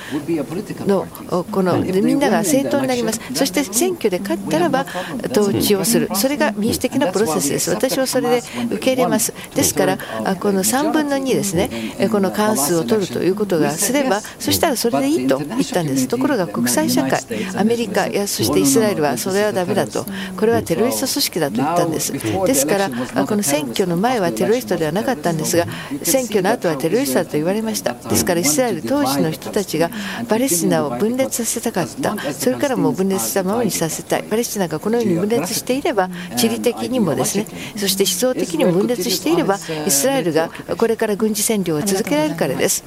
[0.87, 1.07] の
[1.50, 4.87] このみんなが政党になります、そして選挙で勝ったらば
[5.30, 9.98] 統治をする、それが民主的なプロセスです、私はそれで受け入れます、ですから、
[10.40, 11.70] この3分の2ですね、
[12.11, 17.20] この過半数を取るということがすれば、そしたらそれでいいと言ったんです、ところが国際社会、
[17.57, 22.12] アメリカやそしてイスラエルはそれはだめだと、これはテロリスト組織だと言ったんです。
[22.47, 22.90] ですから、
[23.27, 25.66] この選挙の前はテロリストではなかったんですが、
[26.03, 29.90] 選挙の後はテロリストだと言われました、ですからイスラエル当時の人たちが
[30.29, 42.85] パレスチナを分裂させたかった、それからも分裂したままにさせたい、パレスチナがこのように分裂していれば、地理的にもですね、そして思想的にも分裂していれば、イスラエルがこれから軍事占領を続けられるからです。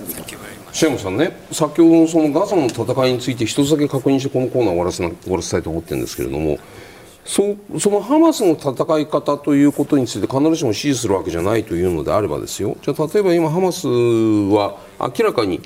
[0.74, 6.60] シェムさんね、先ほどのそのガザの戦いについて一つだけ確認してこのコーナーを終わらせな終わらせたいと思ってるんですけれども、
[7.28, 12.78] そそのハマスの戦い方ということについて必ずしも支持するわけじゃないというのであればですよ。
[12.82, 15.62] じゃ例えば今ハマスは明らかに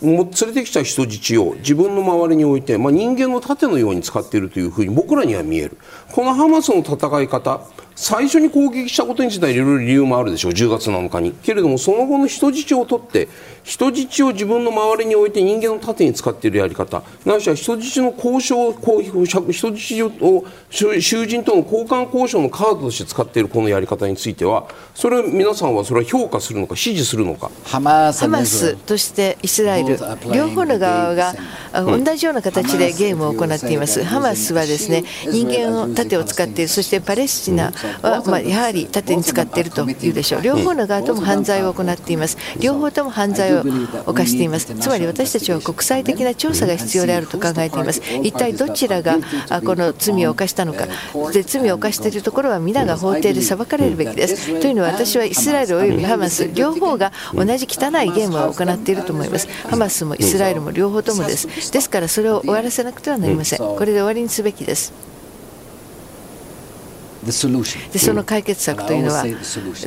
[0.00, 5.76] も連れてきた人質を自分の周りに置いて、まあ、人間の盾のように使っているというふうに僕らには見える。
[6.12, 7.60] このハマスの戦い方
[8.02, 11.32] 最初に攻撃したことについてはいろいろ理由もあるでしょう10月7日に。
[11.32, 13.28] けれどもその後の人質を取って
[13.62, 17.02] 人質を自分の周りに置いて人間の盾に使っているやり方。
[17.26, 27.50] ないしは人質の交渉人質を囚人との交換交渉のカードとして使っているこのやり方についてはそれは皆さんはそれは評価するのか支持するのか。
[27.64, 29.98] ハマスとしてイスラエル。
[30.32, 31.34] 両方の側が
[31.74, 36.68] 同じような形でゲームを行っています、ハマスはですね人間の盾を使っている。
[36.68, 37.70] そしてパレスチナ
[38.02, 40.42] は、まあ、やはり盾に使っているというでしょう。
[40.42, 42.36] 両方の側とも犯罪を行っています。
[42.60, 43.64] 両方とも犯罪を
[44.06, 44.66] 犯しています。
[44.74, 48.00] つまり私たちは国際的な調査が必要であると考えています。
[48.22, 49.18] 一体どちらが
[49.64, 50.86] この罪を犯したのか。
[51.32, 54.60] で罪を犯しているところは皆が法廷で裁かれるべきです。
[54.60, 59.48] というのは私はイスラエルおよびハマス両方が同じ汚いゲームを行っていると思います。
[59.68, 61.72] ハマスもイスラエルも両方ともです。
[61.72, 63.58] ですからそれを終わらせなくてはなりません。
[63.58, 65.09] これで終わりにすべきです
[67.24, 67.48] でそ
[68.14, 69.24] の解決策というのは、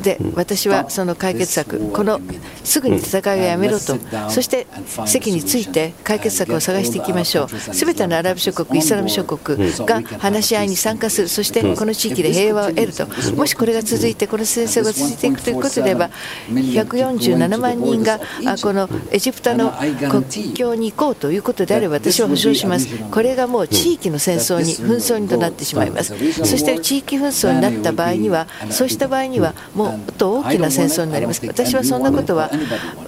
[0.02, 2.20] で私はその解決策、この
[2.62, 3.96] すぐに戦いをやめろと、
[4.28, 4.66] そして
[5.06, 16.10] 席について解決策を探していきましょう、すべてのアラブ諸国、イスラム諸国が話し合いに参加する、そしてこの地域で平和を得ると、もしこれが続いて、この戦争が続いていくということであれば、
[16.48, 18.20] 147万人が
[18.62, 19.72] このエジプトの
[20.08, 26.14] 国境に行こうということであれば、私は保証します、これがもう地域の戦争に、紛争にとなってしまいます。
[26.32, 32.50] そして地域紛争になった場合にはそうした場合にはもっと大きな戦争になります私はそんなことは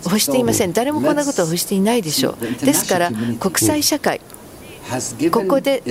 [0.05, 4.21] 欲していません誰もこんなことを欲していないでしょうですから国際社会
[5.31, 5.83] ここで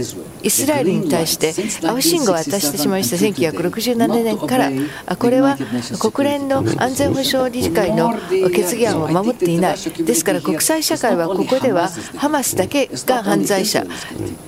[0.41, 1.53] イスラエルに対して
[1.85, 3.17] 青信号を渡してしまいました。
[3.17, 4.71] 1967年から
[5.17, 5.57] これは
[5.99, 8.13] 国連の安全保障理事会の
[8.53, 9.77] 決議案を守っていない。
[9.77, 13.85] ですから国際社会はここではハマスだけが犯罪者。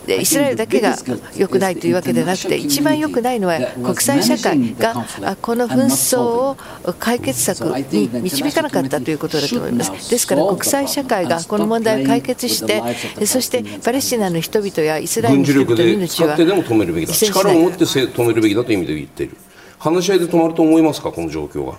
[0.08, 0.96] イスラエルだけが
[1.36, 5.06] 良くないというわけではなくて一番良くないのは国際社会が
[5.42, 6.58] この紛争を
[6.98, 10.10] 解決策に導かなかったということだと思います。
[10.10, 12.82] ですから国際社会がこの問題を解決して
[13.26, 17.14] そしてパレスチナのの人々やイスラエルの人々の命は軍事力で使ってでも止めるべきだ。
[17.14, 19.38] 力を持って止めるべきだという意味で言っている。
[19.80, 21.12] 話し合いで止まると思いますか？
[21.12, 21.78] この状況は。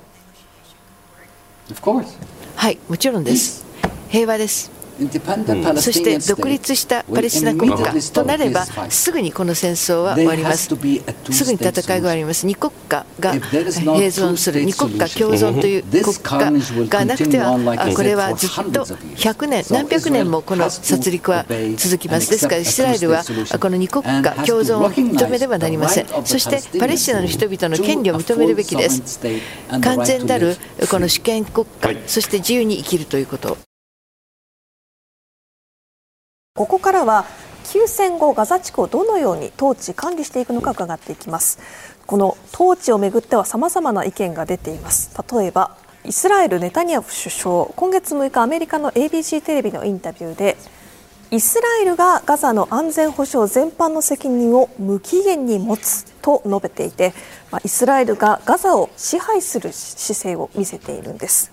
[2.57, 3.65] はいもちろんです。
[4.09, 10.67] 平和ですそして独立したパレスチナ国家となればすぐにこの戦争は終わります。
[10.67, 10.75] す
[11.45, 12.47] ぐに戦いが終わります。
[12.47, 14.65] 二国家が併存する。
[14.65, 16.39] 二国家共存という国家
[16.89, 21.45] がなくてはこれはずっと100年何百年もこの殺戮は
[21.77, 22.31] 続きます。
[22.31, 23.23] ですからイスラエルは
[23.61, 26.07] この二国家共存を認めねばなりません。
[26.25, 29.21] そしてパレスチナの人々の権利を認めるべきです。
[29.81, 30.57] 完全なる
[30.91, 33.68] この主権国家そして自由に生きるということ
[36.59, 37.25] ここからは
[37.71, 41.61] 休戦後ガザ地区をどのように統治管理していくのか伺っていきます。
[42.05, 45.17] この統治をめぐっては様々な意見が出ています。
[45.33, 50.57] 例えばイスラエル・ネタニヤフ首相今月6日アメリカの ABC テレビのインタビューで
[51.31, 57.15] イスラエルがガザの安全保障全般の責任を無期限に持つと述べていて、
[57.53, 61.53] まあ、イスラエルがガザを支配する姿勢を見せているんです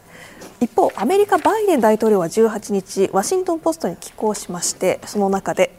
[0.65, 5.77] 一方アメリカバイデン大統領は18日ワシントン・ポストに寄稿しましてその中で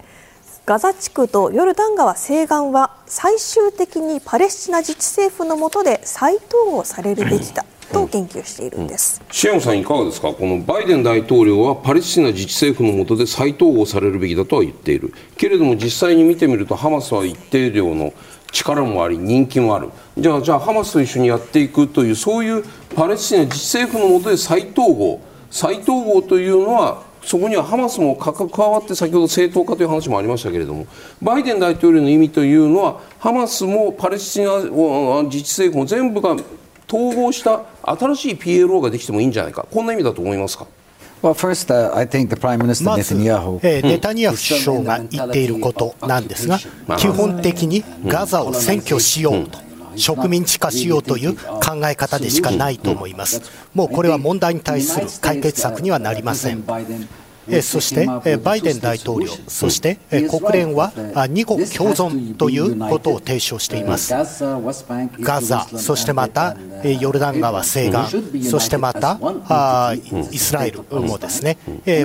[0.64, 7.64] ガザ地区とヨルダン川西岸は最終的にパレスチナ自治政府の下で再統合されるべきだ。
[7.92, 18.12] と言及しているんです、シアムさん、いかがですか、このバイデン大統領はパレスチナ自治政府の下で再統合されるべきだとは言っている、けれども実際に見てみると、ハマスは一定量の
[18.52, 25.20] 力もあり、人気もある、じゃあ、じゃあハマスと一緒にやっていくという、そういうパレスチナ自治政府の下で再統合、
[25.50, 28.30] 再統合というのは、そこにはハマスも加
[28.62, 30.86] わって先ほど正当化という話もありましたけれども
[31.20, 34.60] バイデン大統領の意味というのはハマスもパレスチナ
[35.24, 36.36] 自治政府も全部が
[36.88, 40.66] 統合した新しい PLO ができてもいいんじゃないかこんな意味だと思いますか
[41.22, 46.58] ？Well, first, uh, I think the Prime Minister まず、えー、ネタニヤフ首相が言っていることなんですが、
[46.98, 49.66] 基本的にガザを占拠しようと。
[49.96, 53.40] 植民地化しようという考え方でしかないと思います。
[53.74, 56.62] もうこれは問題に対する解決策にはなりません。
[57.62, 58.06] そして
[58.38, 60.92] バイデン大統領、そして国連は
[61.28, 64.14] 二国共存ということを提唱しています。
[65.20, 66.56] ガザ、そしてまた
[67.00, 69.18] ヨルダン川西岸、そしてまた
[70.30, 71.58] イスラエルもですね、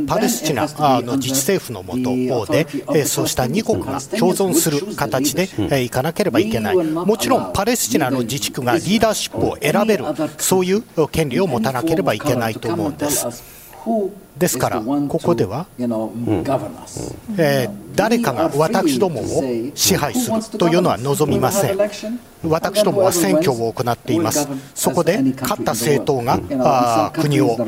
[0.08, 0.68] パレスチナ
[1.02, 6.76] の自治政府の下で、そうした二国が共存する形でいかなければいけない。
[6.76, 10.06] もちろんパレスチナの自治区がリーダーシップを選べる、
[10.38, 13.26] そういう権利を持たなければいけないと思うんです。
[14.38, 19.44] ですから、ここでは、えー、誰かが私どもを
[19.76, 21.78] 支配するというのは望みません。
[22.44, 24.48] 私どもは選挙を行っています。
[24.74, 27.68] そこで勝った政党があ国を統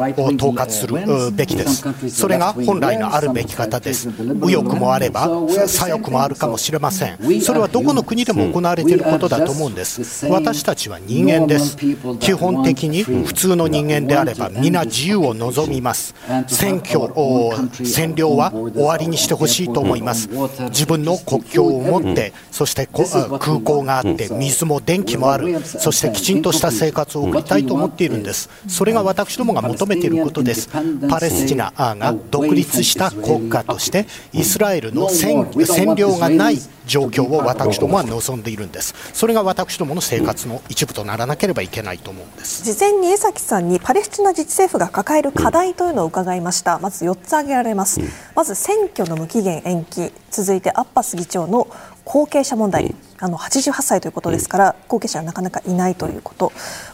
[0.52, 1.84] 括するべきです。
[2.10, 4.10] それが本来のあるべき方です。
[4.19, 5.30] 右翼もあれば
[5.67, 7.41] 左翼もあるかもしれません。
[7.41, 10.26] それはどこの国でも行われていることだと思うんです。
[10.28, 11.78] 私たちは人間です。
[12.19, 16.15] 基本的に普通の人間であれば皆自由を望みます。
[16.54, 20.30] 選挙、占領は終わりにしてほしいと思います。
[20.70, 28.50] 自分の国境を持って、そして空港があって、水も電気もある、そしてきちんとした生活を送りたいと思っているんです。
[28.68, 30.70] それが私どもが求めていることです。
[31.10, 38.94] パレスチナが独立した国家として、イスラエルの占領がない状況を私どもは望んでいるんです。
[39.13, 42.63] それが私どもの生活の一部とならなければいけないと思うんです。
[42.63, 46.77] 事前に江崎さんにパレスチナ自治政府が抱える課題というのを伺いました。
[46.79, 47.99] まず4つ挙げられます。
[48.36, 51.67] まず選挙の無期限延期、続いてアッバス議長の
[52.06, 56.51] 後継者問題、あの88歳ということですから、後継者はなかなかいないということ、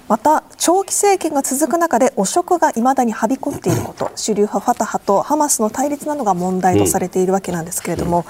[0.07, 8.25] また長期政権が続く中で汚職がいまだにはびこっていること、主流派ファタハとハマスの対立などが問題とされているわけなんですけれども、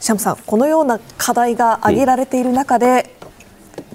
[0.00, 3.14] シャムさん、このような課題が挙げられている中で、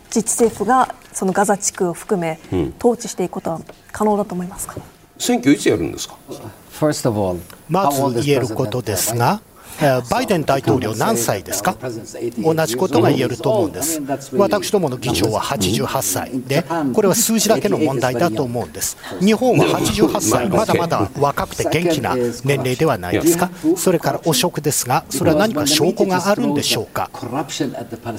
[0.08, 2.40] 自治政府がそのガザ地区を含め、
[2.80, 4.76] 統治していくことは可能だと思いますか？
[5.18, 6.16] 選挙いつやるんですか？
[7.68, 9.42] まず言えることですが、
[10.10, 11.76] バイデン大統領何歳ですか？
[12.38, 14.02] 同じことが言えると思うんです。
[14.34, 16.64] 私どもの議長は88歳で
[16.94, 18.98] これは数字だけの問題だと思うんです。
[19.20, 23.50] 日本は88歳まだまだ若くて元気な年齢ではないですか？
[23.78, 27.10] それから汚職ですがそれは何か証拠があるんでしょうか？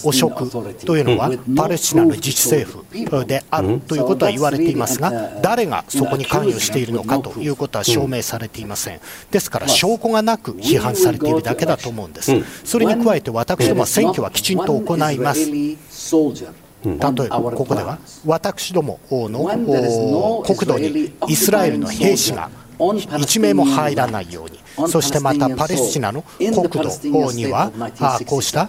[0.02, 0.50] 汚職
[0.84, 9.00] というのはパレスチナの自治政府であるということは言われていますが誰がそこに関与しているのかということは証明されていません。
[9.30, 12.32] ですから証拠がなく批判されているだけだと思うんです、
[12.64, 15.50] それに加えて私どもは選挙はきちんと行います。
[15.50, 24.58] 例えばここでは私どもの国土にイスラエルの兵士が1名も入らないように
[24.88, 27.70] そしてまたパレスチナの国土には
[28.26, 28.68] こうした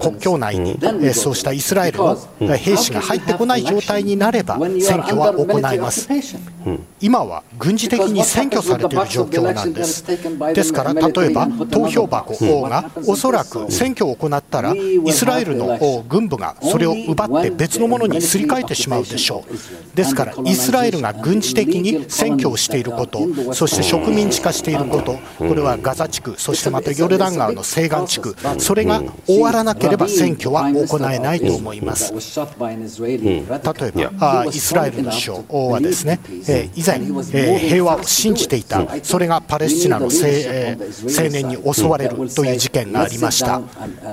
[0.00, 0.78] 国境内に
[1.14, 2.16] そうしたイスラエルの
[2.56, 6.08] 兵士が入ってこない状態になれば選挙は行います。
[7.00, 10.04] 今は軍事的に占拠されている状況なんです。
[10.54, 19.96] ですから例えば投票箱がおそらく選挙を行ったらイスラエルの軍部がそれを奪って別のものにすり替えてしまうでしょう。
[19.96, 32.12] ですからイスラエルが軍事的に占拠をしていることそして植民地化話していること、これはガザ地区、そしてまたヨルダン川の西岸地区、それが終わらなければ選挙は行えないと思います。
[32.14, 35.38] 例えば、イスラエルの首相
[35.70, 36.20] はですね、
[36.74, 37.00] 以前、
[37.58, 40.10] 平和を信じていた、それがパレスチナの青
[41.30, 43.60] 年に襲われるという事件がありました。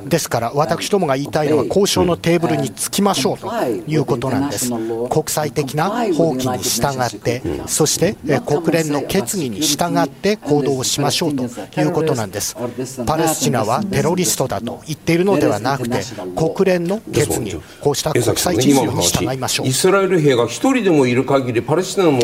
[0.08, 3.48] ですから、私どもが言いたいのは、交渉のテーブルにつきましょうと
[3.88, 4.72] いうことなんです。
[4.72, 8.16] 国際的な法規に従って、そして
[8.46, 12.56] 国連の決議に従って行動をしましょうということなんです。
[13.06, 16.02] パレスチナはテロリストだと言っているのではなくて、
[16.36, 19.68] 国連の決議、こうした国際秩序に従いましょう。
[19.68, 22.20] イスラエル兵が1人でもいる限り、パレスチナの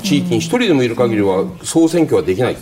[0.00, 2.56] 地域に1人でもいる限りは総選挙はできない、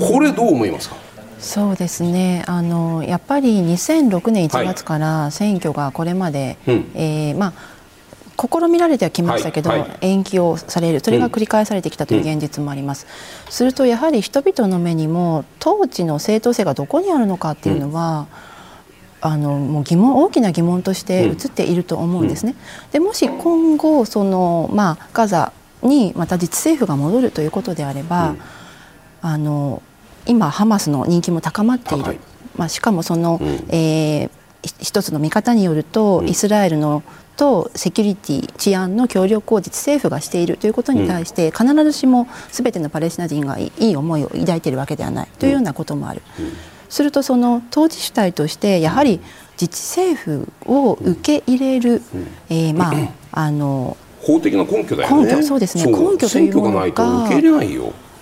[0.00, 0.96] これ、どう思いますか？
[1.40, 7.52] そうですねあのやっぱり2006年1月から選挙がこれまで、はい、えー、まあ
[8.40, 11.00] 試みられてはきましたけど、はいはい、延期をされる。
[11.00, 13.06] それが繰り返されてきたという現実もあります、
[13.46, 18.26] うん、するとやはり人々の目にも統治の正当性がどこにあるのかっていうのは、
[19.22, 22.54] うん、あのもう疑問大きな疑問として移っていると思うんですね。
[22.92, 28.38] でもし今後その、まあ、ガザにまた自治政府が戻るということであれば、うん、
[29.22, 29.82] あの
[30.26, 32.18] 今ハマスの人気も高まっている、
[32.56, 37.02] まあ、しかもその、うん、えー、一つの見方によると、イスラエルの
[37.40, 46.20] とセキュリティ治安の協力を自治政府がしているということに対して、必ずしもすべてのパレスチナ人がいい思いを抱いているわけではないというようなこともある。
[46.90, 49.20] するとその当事主体としてやはり
[49.58, 52.02] 自治政府を受け入れる、
[52.50, 52.92] えー、ま
[53.32, 55.24] ああの法的な根拠だよね。
[55.24, 55.86] 根拠そうですね。
[55.86, 57.28] 根拠というものが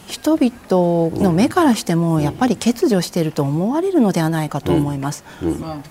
[0.06, 5.24] 人々の目からしてもやっぱり欠如していると思われるのではないかと思います。
[5.42, 5.82] うんうん、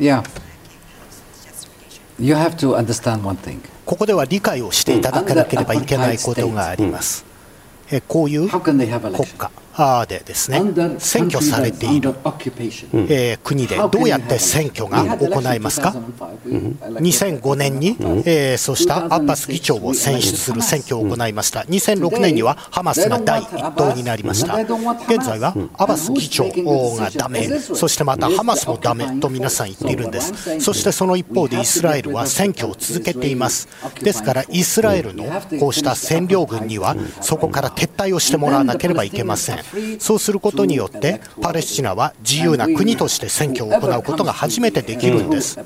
[0.00, 0.24] いや。
[2.20, 3.60] You have to understand one thing.
[3.86, 7.24] ここでは理解をしていただかなければいけないことがあります。
[8.08, 9.50] こういう国家
[10.08, 10.58] でですね。
[10.60, 12.14] 占拠されている、
[12.94, 15.94] えー、国でどうやって選挙が行えますか、
[16.44, 26.44] 2005年に、えー、そうしたアッバス議長を選出する選挙を行いました、2006年にはハマスが第一党になりました、現在はアバス議長
[26.96, 33.68] がダメ、そしてまたハマスもダメと皆さん言っているんです、そしてその一方でイスラエルは選挙を続けています、
[34.02, 35.24] ですからイスラエルの
[35.60, 39.58] こうした占領軍にはそこから撤退をしてもらわなければいけません。
[39.98, 45.58] そうすることによってパレスチナは自由な国として選挙を行うことが初めてできるんです、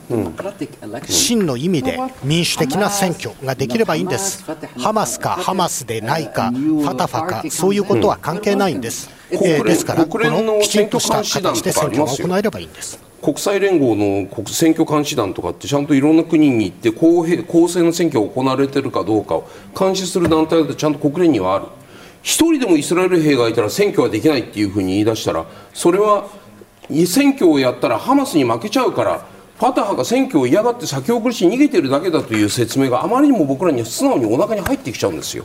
[1.08, 4.44] 真の意味で民主的な選挙ができればいいんです。
[4.78, 12.98] ハマスかハマスでないかファタファかそういうことは関係ないんです、えー、ですからこのきちんとした形で選挙が行えればいいんです。
[13.22, 19.48] 国際連合の選挙監視団とかってちゃんといろんな国に行って公平公正な選挙が行われているかどうかを
[19.78, 21.66] 監視する団体でちゃんと国連にはある
[22.22, 25.44] 一人でもイスラエル兵がいたら選挙はできないっていうふうに言い出したら
[25.74, 26.28] それは
[27.06, 29.26] 選挙をやったらハマスに負けちゃうから
[29.58, 35.44] ファタハが選挙を嫌がって先送りし逃げてるだけだという説明があまりにも僕らに素直にお腹に入ってきちゃうんですよ。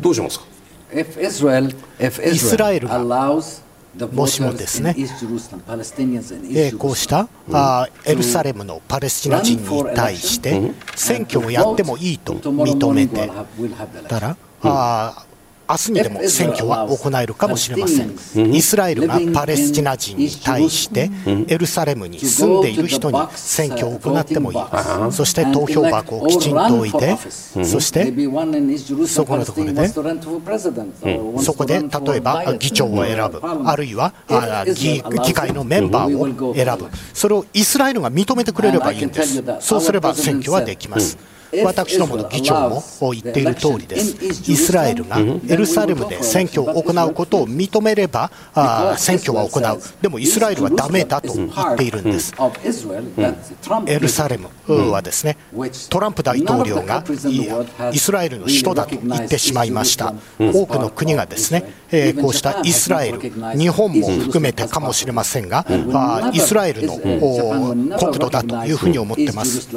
[0.00, 0.46] どうしますか？
[0.94, 1.04] イ
[2.38, 2.98] スラエルが
[4.12, 13.30] もしもですね、えこうしたあエルサレムのパレスチナ人に対して選挙をやってもいいと認めて
[14.08, 15.26] たら、あ
[15.72, 18.14] 明日にでも選挙は行えるかもしれません。
[18.54, 21.10] イスラエルがパレスチナ人に対して
[21.48, 24.58] エルサレムに住んでいる人に選挙を行ってもいい。
[25.10, 27.16] そして投票箱をきちんと置いて
[27.64, 28.12] そして
[29.06, 34.12] そこのところでそこで例えば議長を選ぶあるいは
[34.74, 35.00] 議
[35.32, 36.86] 会のメンバーを選ぶ。
[37.14, 39.42] それをイスラエルが認めてくれればいいんです。
[39.60, 41.16] そうすれば選挙はできます
[41.64, 42.82] 私どもの議長も
[43.12, 44.50] 言っている通りです。
[44.50, 49.80] イスラエルがエルサレムで選挙を行うことを認めれば、あ選挙は行う。
[50.00, 52.32] でもイスラエルはダメだと言っているんです。
[53.86, 55.36] エルサレムはですね、
[55.90, 57.04] トランプ大統領が
[57.92, 60.14] イスラエルの首都だと言ってしまいました。
[60.38, 65.66] 多くの国がですね、えこうしたイスラエル、日本も含めてかもしれませんが、
[66.32, 69.68] イスラエルの国土だというふうに思ってます。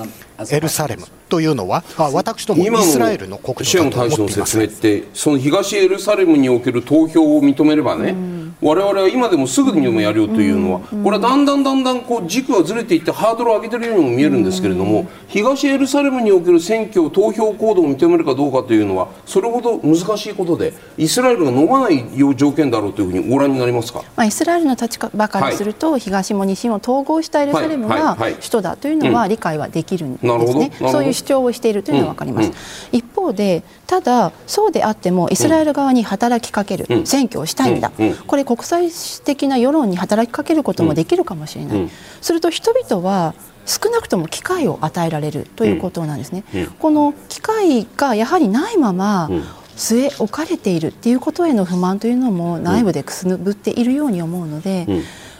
[0.52, 4.40] エルサレムというのは、私どもイスラエルの国土だと思っています。
[4.40, 4.68] の説明っ
[5.02, 8.16] て、その東エルサレムにおける投票を認めればね、
[8.62, 32.52] 我々は今でもすぐにでもやるよというのは、これはだんだんだんだんこう軸がずれていってハードルを上げているようにも見えるんですけれども、東エルサレムにおける選挙、投票行動を認めるかどうかというのは、それほど難しいことで、イスラエルが飲まない条件だろうというふうにご覧になりますか、まあ、イスラエルの立場からすると、はい、東も西も統合したエルサレムが首都だというのは理解はできるんですね、そういう主張をしているというのは分かります。
[32.92, 38.90] 一方方でただそうであってもイスラエル側に働きかける、うん、選挙をしたいんだ、うん、これ国際
[39.24, 41.90] 的な世論に働きかけることもできるかもしれない、
[42.22, 43.34] すると人々は
[43.66, 46.44] 少なくとも機会を与えられるということなんですね。
[46.80, 49.30] この機会がやはりないまま、
[49.76, 54.88] 据え置かれているっていうことへの不満というのも内部でくすぶっているように思うので、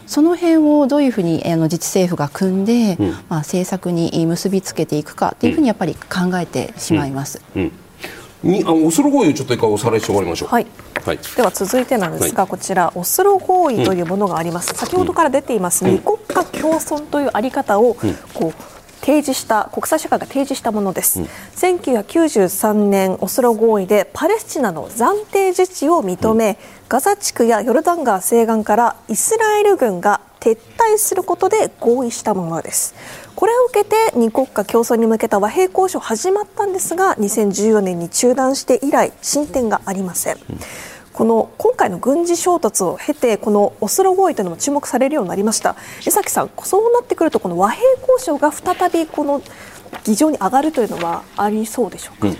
[0.06, 7.42] その辺をどういうふうにあの自治政府が組んで、うん、まあ、政策に結びつけていくかというふうにやっぱり考えてしまいます。
[7.54, 7.72] うん
[8.42, 10.66] にあオスロ合意をちょっと一回おさらいして終わりましょう、はい。
[11.04, 17.94] はい、では続いてなんですが、はい、こちらオスロ合意というものがあります、うん、先ほどから出ています、二国家共存というあり方を、
[18.34, 18.76] こう
[19.06, 26.56] 提示した国際社会が提示したものです、うん、1993年オスロ合意でパレスチナの暫定自治を認め、うん、
[26.88, 32.94] ガザ地区やヨルダン川西岸からイスラエル軍が撤退することで合意したものです
[33.36, 40.58] これを受けて二国家共存に向けた和平交渉始まったんですが2014年に中断して以来進展がありません、うん。
[41.12, 45.76] この今回の軍事衝突を経てこのオスロ合意というのも注目されるようになりました。
[46.06, 49.42] 江崎さん、そうなってくるとこの和平交渉が再びこの
[50.04, 52.28] 議場に上がるというのはありそうでしょうか？
[52.28, 52.36] うん。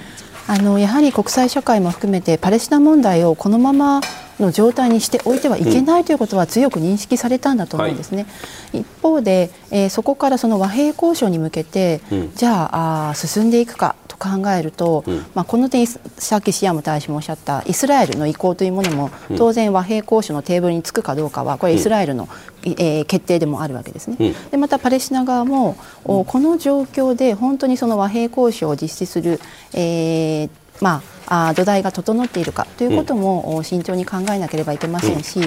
[0.48, 4.00] あのやはり国際社会も含めてパレスチナ問題をこのまま
[4.40, 8.26] の状態にしておいてはいけないということは強く認識されたんだと思うんですね。
[8.72, 22.28] はい、一方で、えー、そこからその和平交渉に向けて、うん、じゃああ進んでいくかと考えると、うん、まあ、この点さっきシアム大使もおっしゃったイスラエルの意向というものも当然和平交渉のテーブルにつくかどうかはこれイスラエルの、
[22.64, 24.34] うん、えー、決定でもあるわけですね。
[24.50, 29.40] でまたパレスチナ側も、この状況で本当にその和平交渉を実施する、
[29.72, 30.50] えー
[30.80, 35.40] まあ、あ土台が整っているかということも慎重に考えなければいけませんし、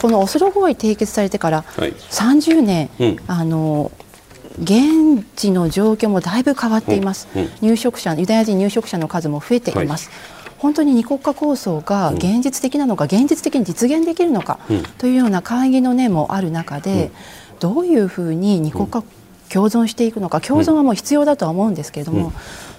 [0.00, 2.90] このオスロ合意締結されてから30年、
[3.26, 3.90] あの
[4.62, 7.28] 現地の状況もだいぶ変わっています、
[7.60, 10.10] 入植者ユダヤ人入植者の数も増えています。
[10.58, 14.58] 本当に二国家構想が現実的なのか、現実的に実現できるのか
[14.98, 17.10] というような会議の念もある中で、
[17.60, 19.02] どういうふうに二国家
[19.54, 22.32] 共存していくのか共存はもう必要だとは思うんですけれども、うん、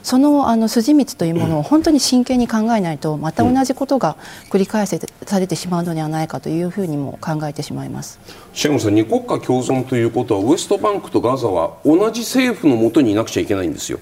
[0.03, 4.17] そのあの筋道というものを本当に真剣に考えないとまた同じことが
[4.49, 8.19] 繰り返されてしまうのではないかというふうにも考えてしまいます。
[8.53, 13.99] シェムさん二国家共存ということはウエストバンクとガザは同じ政府のもとにいなくちゃいけないんですよ。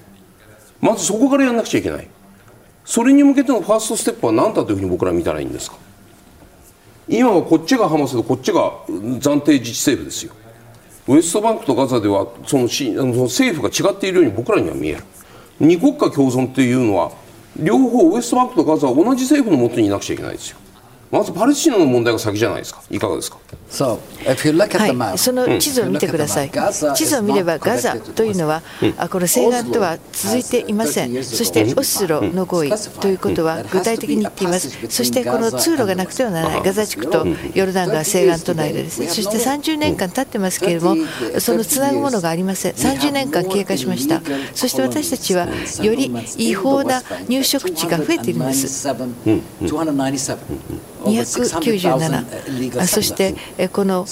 [0.82, 2.08] まずそこからやらなくちゃいけない。
[2.86, 5.78] それに向けてのファーストステップは何だというふうに僕ら見たらいいんですか。
[7.08, 10.34] 今はこっちがハマスでこっちが暫定自治政府ですよ
[11.08, 15.04] ウエストバンクとガザではそのしあの政府が違っているように僕らには見える。
[15.60, 17.12] 二国家共存というのは
[17.58, 20.58] 両方ウエストバンクとガザは同じ政府のもとにいなくちゃいけないですよ。
[21.12, 22.82] まずパレスチナの問題が先じゃないですか。
[22.90, 23.38] いかがですか？
[23.74, 26.52] はい、その地図を見てください、
[26.96, 28.62] 地図を見ればガザというのは、
[28.98, 41.04] あこの西岸とは続いていません、そしてオスロの合意ということは具体的に言っています、そしてこの通路がなくてはならない、ガザ地区とヨルダン川西岸との間ですね、そして30年間経ってますけれども、
[41.40, 44.22] そのつなぐものがありません、30年間経過しました、
[44.54, 45.48] そして私たちは
[45.82, 48.88] より違法な入植地が増えています。
[51.04, 53.36] 297そして
[53.70, 54.06] この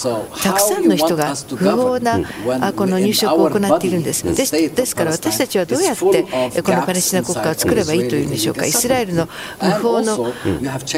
[0.44, 2.20] たくさんの人が不法な
[2.76, 4.24] この入植を行っているんです。
[4.24, 9.28] ですですから私たちはどうやってこのパレスチナ国家を作ればいいというんでしょうかイスラエルの
[9.62, 10.34] 無法の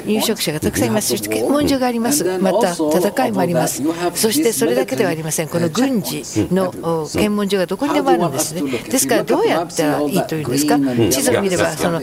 [0.06, 1.10] 入植者がたくさんいます。
[1.10, 2.24] そし問所があります。
[2.39, 3.84] また戦いもあります。
[4.16, 5.47] そしてそれだけではありません。
[5.47, 6.72] この軍事の
[7.12, 8.62] 検問所がどこにでもあるんですね。
[8.62, 10.78] ですからどうやったらいいというんですか？
[11.10, 12.01] 地図を見ればその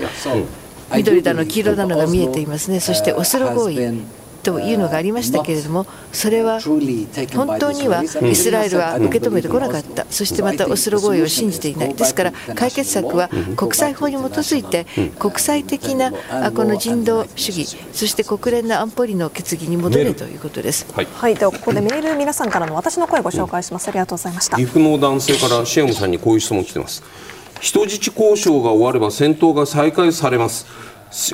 [0.95, 2.81] 緑だの黄色だのが見えていますね。
[2.81, 4.03] そしてオスロ合意
[4.43, 10.07] というのがありましたけれどもそれは本当にはイスラエルは受け止めてこなかった。
[10.11, 11.95] そしてまたオスロ合意を信じていない。
[11.95, 14.87] ですから解決策は国際法に基づいて
[15.19, 16.13] 国際的な
[16.53, 20.87] この人道主義そして国連の安保理の決議に戻れということです。
[20.95, 23.89] はい、はい、ではここでメール皆さんからの私の声をご紹介します。
[23.89, 24.57] ありがとうございました。
[24.57, 27.03] 岐阜の男性からシアムさんにこういう質問来てます。
[27.61, 30.67] 人質交渉が終われば戦闘が再開されます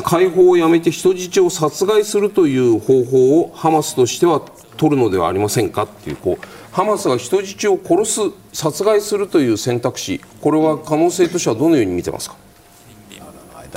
[0.04, 4.40] 解放をやめて人質を殺害するという方法をハマスとしては
[4.76, 8.20] 取るのではありませんかっていうこうハマスが人質を殺す
[8.52, 12.36] 殺害するという選択肢これは可能性としてはどのように見てますか？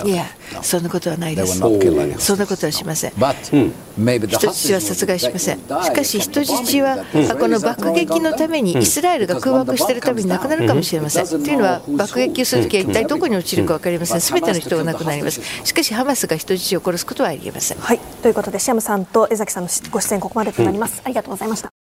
[0.06, 0.26] いや、
[0.62, 1.58] そんなことはないです。
[1.58, 1.68] そ
[2.36, 3.12] んなことはしません。
[3.12, 5.60] 人質は殺害しません。
[5.60, 7.06] しかし人質は、
[7.40, 11.28] この爆撃のためにイスラエルが空爆しているために亡くなるかもしれません。
[11.28, 14.22] というのは爆撃をするときは一体どこに落ちるか分かりません。
[14.22, 15.42] すべての人が亡くなります。
[15.64, 17.78] しかしハマスが人質を殺すことはありえません。
[17.80, 21.02] はい、ということでシアムさんと江崎さんのご出演ここまでとなります。
[21.04, 21.79] ありがとうございました。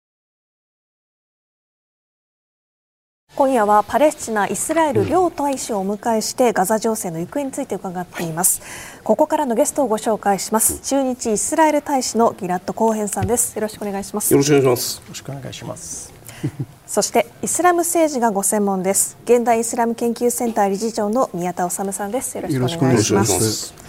[3.36, 8.62] 今夜はパレスチナ・イスラエル両大使をお迎えしてガザ情勢の行方について伺っています。
[9.04, 10.80] ここからのゲストをご紹介します。
[10.82, 13.56] 駐日イスラエル大使のギラッド・コーヘンさんです。
[13.56, 14.32] よろしくお願いします。
[14.32, 14.98] よろしくお願いします。
[15.00, 16.14] よろしくお願いします。
[16.86, 19.18] そしてイスラム政治がご専門です。
[19.26, 22.38] 現代イスラム研究センター理事長の宮田治さんです。
[22.38, 23.83] よろしくお願いします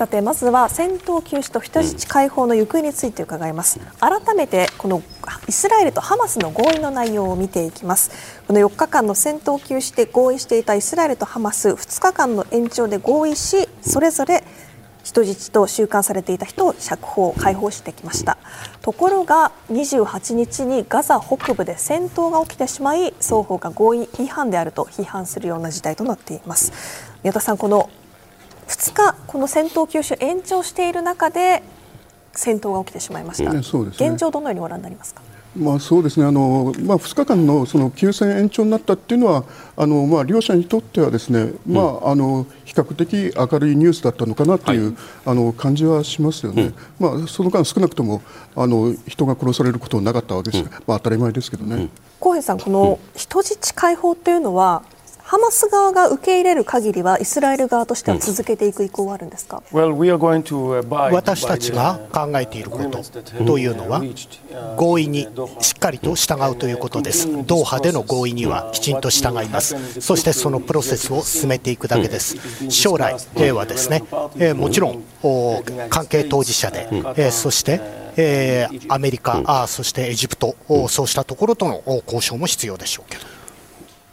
[0.00, 3.80] さてまずは戦闘休止と人質解放の行方について伺います。
[4.00, 5.02] 改めてこの
[5.46, 8.10] イスラエルとハマスの合意の内容を見ていきます。
[8.46, 14.42] この4日間の戦闘休止で合意していたイスラエルとハマス2日間の延長で合意しそれぞれ
[15.04, 18.38] 人質と収監されていた人を釈放解放してきました。
[18.80, 26.72] ところが28日にガザ北部で戦闘が起きてしまい双方が合意違反であると批判するような事態となっています。
[27.22, 27.90] 宮田さんこの
[28.70, 31.64] 2日、この戦闘休止を延長している中で
[32.32, 35.22] 戦闘が起きてしまいました、ねね、現状、どのようにご覧になりますか？
[35.56, 36.26] まあ、そうですね。
[36.26, 39.42] あの、まあ、2日間のその休戦延長になったっていうのは
[39.76, 44.94] あの、まあ、両者にとってはですね、うん、まあ、あの比較的明るいニュースだったのかなという、はい、
[45.26, 48.22] あの感じはしますよね、うん、まあ、その間、少なくとも
[48.54, 51.88] あの人が殺されることはなかったわけです、うん、まあ、当たり前ですけどね。
[52.20, 54.84] 浩平さん、この人質解放というのは、
[55.30, 59.62] ハマス側が受け入れる限りはイスラエル側としては続けていく意向はあるんですか、
[61.12, 63.04] 私たちが考えていること
[63.44, 64.02] というのは
[64.76, 65.28] 合意に
[65.60, 67.28] しっかりと従うということです。
[67.46, 70.00] ドーハでの合意にはきちんと従います。
[70.00, 72.36] そしてそのプロセスを進めていくだけです。
[72.68, 73.14] 将来
[73.52, 74.02] はですね。
[74.54, 75.04] もちろん
[75.90, 77.80] 関係当事者でそして
[78.16, 80.56] えアメリカ、あそしてエジプト、
[80.88, 83.39] そうしたところとの交渉も必要でしょうけど。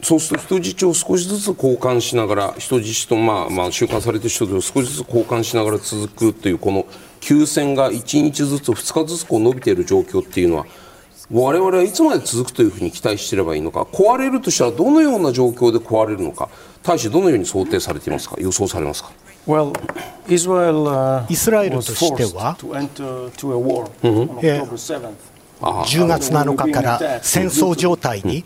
[0.01, 6.85] そうすると人質を少しずつ交換しながら人質と、まあまあ、収監されている人質を少しずつ交換しながら続くというこの
[7.19, 10.65] 休戦が1日ずつ2日ずつこう伸びている状況っていうのは
[11.31, 13.81] 我々はいつまで続くというふうに期待していればいいのか。
[13.81, 16.47] 壊れるとしたらどのような状況で壊れるのか
[16.83, 18.37] 大使どのように想定されていますか？
[18.39, 19.11] 予想されますか
[19.45, 19.73] Well,
[20.27, 22.57] Israel, uh, イスラエルとしては、
[25.60, 28.43] 10月7日から戦争状態に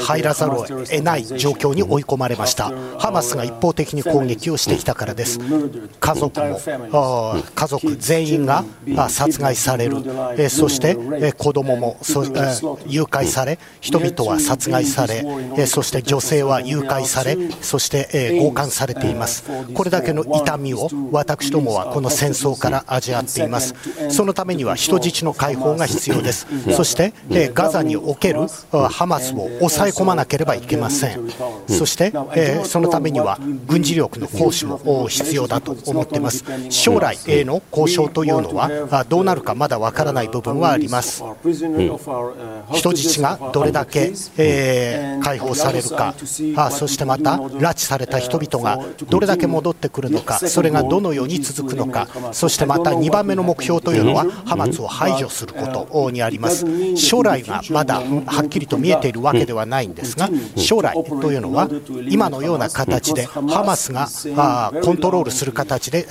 [0.00, 2.70] 入らざるを得ない状況に追い込まれました。
[2.98, 5.38] ハマスが一方的に攻撃をしてきたからです。
[6.00, 6.60] 家族も
[7.54, 8.64] 家族全員が
[9.08, 9.96] 殺害される。
[10.48, 10.96] そして
[11.36, 11.96] 子供も
[12.86, 15.24] 誘拐され人々は殺害され
[15.66, 19.44] そして女性は誘拐されそして強姦されています。
[19.74, 23.74] これだけの痛みを私どもはこの戦争から味わっています。
[24.10, 26.43] そのためには人質の解放が必要です
[26.74, 28.40] そして、えガザにおける
[28.90, 31.20] ハマスを抑え込まなければいけません、
[31.68, 41.22] そして、えそのためには軍事力の行使も必要だと思っています、将来への交渉というのはどうなるかまだわからない部分はあります、
[42.72, 46.14] 人質がどれだけ、え解放されるか
[46.56, 56.33] あ、そしてまた拉致された人々がどれだけ戻ってくるのか、それがどのように続くのか、そしてまた2番目の目標というのは、ハマスを排除することにあります。
[56.96, 61.68] 将来がまだはっきりと見えているわけではないんですが将来というのは
[62.08, 66.06] 今のような形でハマスがコントロールする形で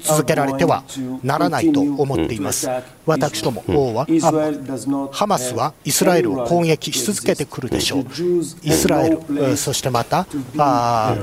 [0.00, 0.84] 続けられては
[1.22, 2.68] ならないと思っています
[3.08, 3.62] 私ども
[3.94, 4.06] は
[5.12, 8.06] ハマスはイスラエルを攻撃し続けてくるでしょう。
[8.62, 10.26] イスラエルそしてまた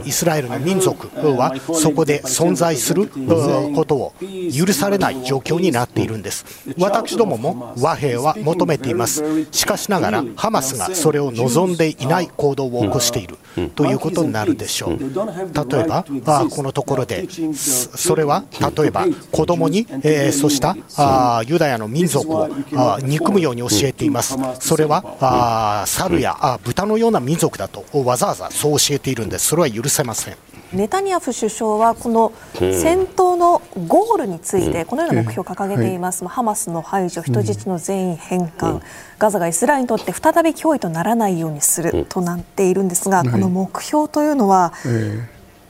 [0.04, 1.08] イスラエルの民族
[1.38, 4.14] はそこで存在することを
[4.52, 6.46] 許されない状況になっているんです。
[6.80, 9.24] 私どもも和平は求めています。
[9.52, 13.38] しかしながらハマスがそれを望んでいない行動を起こしている
[13.76, 14.98] ということになるでしょう。
[15.00, 18.44] 例えばあこのところでそれは
[18.76, 24.38] 例えば子供に、えー、そうしたあユダヤの民族をあ憎むように教えています。
[24.60, 29.48] それはあ猿やあ豚のような民族だとわざわざそう教えているんです。
[29.48, 30.38] それは許せません。
[30.74, 38.82] ネタニヤフ首相はこの戦闘のゴールについてこのような目標を掲げています、ハマスの排除、人質の全員返還、
[39.18, 44.74] ガザがイスラエルにとって再び脅威とならないようにするとなっているんですが、この目標というのは、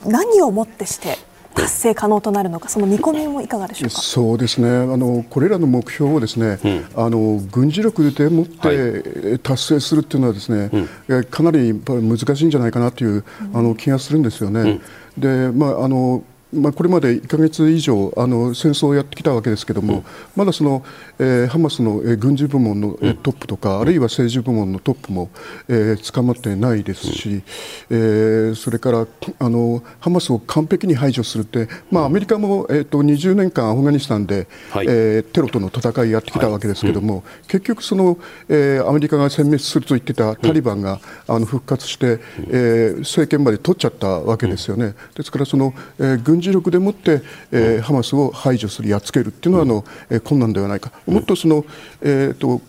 [0.06, 1.18] 何をもってして
[1.56, 4.02] 達成可能となるのか、その見込みもいかがでしょうか？
[4.02, 4.70] そうですね。
[4.70, 10.70] あの、これらの目標をですね、うん、あの軍事力でもって達成するっていうのは、ですね、
[11.08, 14.82] うん、かなり難しいんじゃないかなという、あの気がするんですよね。
[15.18, 20.04] でまああのまあ、これまで1か月以上あの戦争をやってきたわけですけれども、うん、
[20.36, 20.86] まだその、
[21.20, 25.30] えー、ハマスの、えー、軍事部門の、えー、トップとか、あるいは政治部門のトップも、
[25.68, 27.44] えー、捕まってないですし、
[27.90, 29.08] えー、それから
[29.40, 37.24] あのハマスを完璧に排除するって、まあ、アメリカも、えーと、20年間アフガニスタンで、はい、えー、テロとの戦いやってきたわけですけれども、はい。
[37.24, 38.18] うん、結局その、
[38.48, 42.20] えー、アメリカが殲滅すると言ってたタリバンが、うん、あの復活して、
[42.50, 44.96] えー、政権まで取っちゃったわけですよね。
[45.16, 47.22] ですからその、えー、軍事力でもって、
[47.52, 51.66] えー、ハマスを排除する、やっつけるっていうのはあの、えー、困難ではないか、もっとその、
[52.02, 52.62] えーと、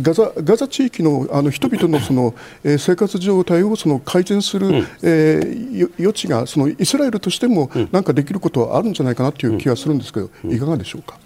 [0.00, 11.18] ガザガザ地域のあの人々のその、えー、生活状態をその改善する、うん、えー、余地がそのイスラエルとしてもなんかできることはあるんじゃないかなという気がするんですけど、いかがでしょうか。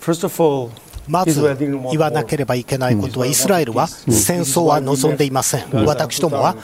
[0.00, 0.70] First of all,
[1.10, 1.42] まず
[1.90, 6.54] 言わなければいけないことは、イスラエルは戦争は望んでいません、私どもは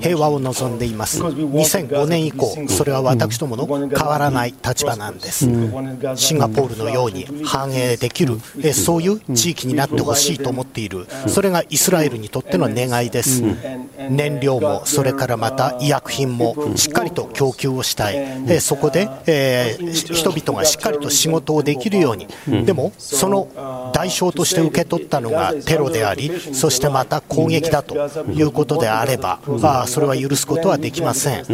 [0.00, 5.48] 平和を望んでいます、2005年以降、それは私どもの変わらない立場なんです、
[6.16, 8.38] シンガポールのように繁栄できる、
[8.74, 13.42] そういう地域になってほしいと思っている、それがイスラエルにとっての願いです、
[14.10, 22.26] 燃料も、それからまた医薬品もしっかりと供給をしたい、そこで、え人々がしっかりと仕事をできるように、
[22.66, 23.48] でもその
[23.94, 27.94] 代償として受け取ったのがテロであり、そしてまた攻撃だと
[28.32, 31.44] いうことであれば、あそれは許すことはできません、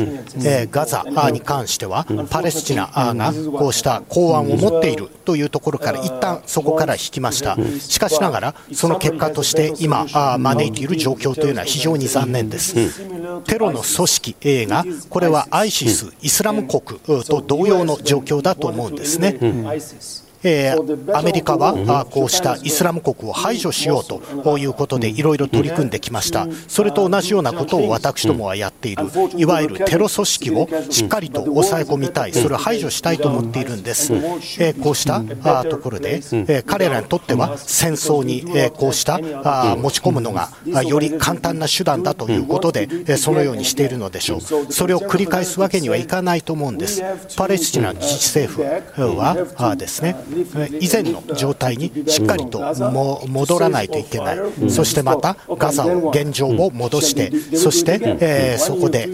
[0.43, 10.07] えガザに関しては、パレスチナがこうした公安を持っているというところから、一旦そこから引きました、しかしながら、その結果として今、
[10.38, 12.74] 招いている状況というのは非常に残念です。
[13.45, 19.38] テロの組織 A が、これはアイシス、イスラム国と同様の状況だと思うんですね。
[20.43, 24.05] えー、アメリカはこうしたイスラム国を排除しよう
[24.43, 29.05] ということでいろいろ取り組んできました、それと同じようなことを私どもはやっている、
[29.36, 35.20] いわゆるテロ組織をしっかりと抑え込みたい、それを排除したいと思っているんです、えー、こうした
[35.64, 40.51] ところで、えー、彼らにとっては戦争に、えー、こうしたあ持ち込むのが
[40.84, 44.41] より簡単な手段だということで、えー、そのようにしているのでしょう、
[44.72, 47.03] それを繰り返すわけにはいかないと思うんです、
[47.36, 48.53] パレスチナ自治政
[48.95, 50.16] 府はですね
[50.81, 52.61] 以前の状態にしっかりと
[52.91, 59.09] も戻らないといけない、そしてまたガザを、現状を戻して、そして、えー、そこで、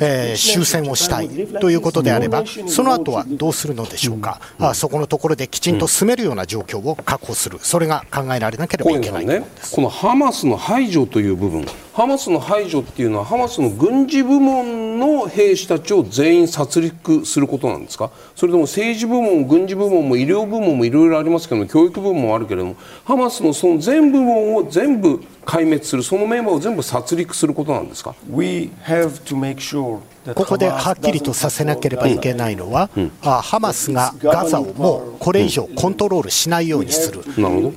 [0.00, 1.28] えー、終戦をしたい
[1.60, 29.98] ということであれば、その後はどうするのでしょうか、あそこのところできちんと進めるような状況を確保する、それが考えられなければいけないね、このハマスの排除という部分、ハマスの排除っていうのは、ハマスの軍事部門の兵士たちを全員殺戮することなんですか、それとも政治部門、軍事部門も医療部門もいろいろありますけども教育部門もあるけれどもハマスのその全部門を全部壊滅するそのメンバーを全部殺戮することなんですか？We have to make sure
[30.34, 37.20] ここではっきりとさせなければいけないのは、うん、ハマスがガザをもうこれ以上コントロールしないようにする、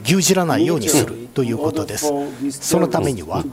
[0.03, 2.11] 牛耳らないようにするということです。
[2.51, 3.43] そのためには、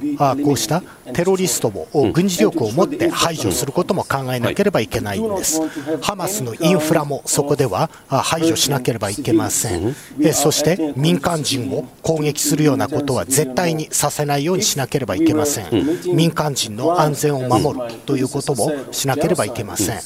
[0.44, 0.82] こうした
[1.12, 5.60] テロリストを軍事力を持って排除することも考えなければいけないんです。
[6.00, 9.94] ハマスのインフラもそこでは排除しなければいけません。
[10.32, 15.66] そして民間人を攻撃するようなことは絶対にさせないようにしなければいけません。
[16.14, 20.00] 民間人の安全を守るということもしなければいけません。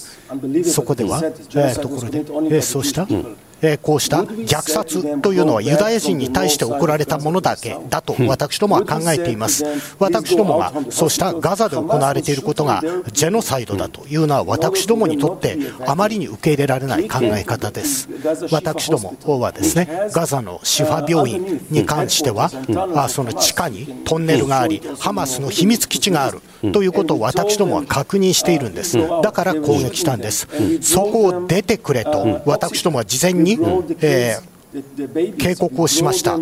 [0.64, 3.06] そこでは、えー、ところで、えー、そうした、
[3.66, 9.64] えこうした虐殺というのはユダヤ人に対して送られたものだけだと私どもは考えています。
[9.98, 12.82] 私どもがそうしたガザで行われていることが
[13.12, 18.08] ジェノサイドだというのは私どもにとってあまりに受け入れられない考え方です。
[18.50, 22.50] 私どもはですね、ガザのシファ病院に関しては、
[22.94, 26.40] あその地下にトンネルがあり、ハマスの秘密基地がある
[26.72, 28.98] ということを私どもは確認しているんです。
[29.22, 30.48] だから攻撃したんです。
[30.80, 33.58] そこを出てくれと私どもは事前に
[34.00, 36.38] えー、警告をしました。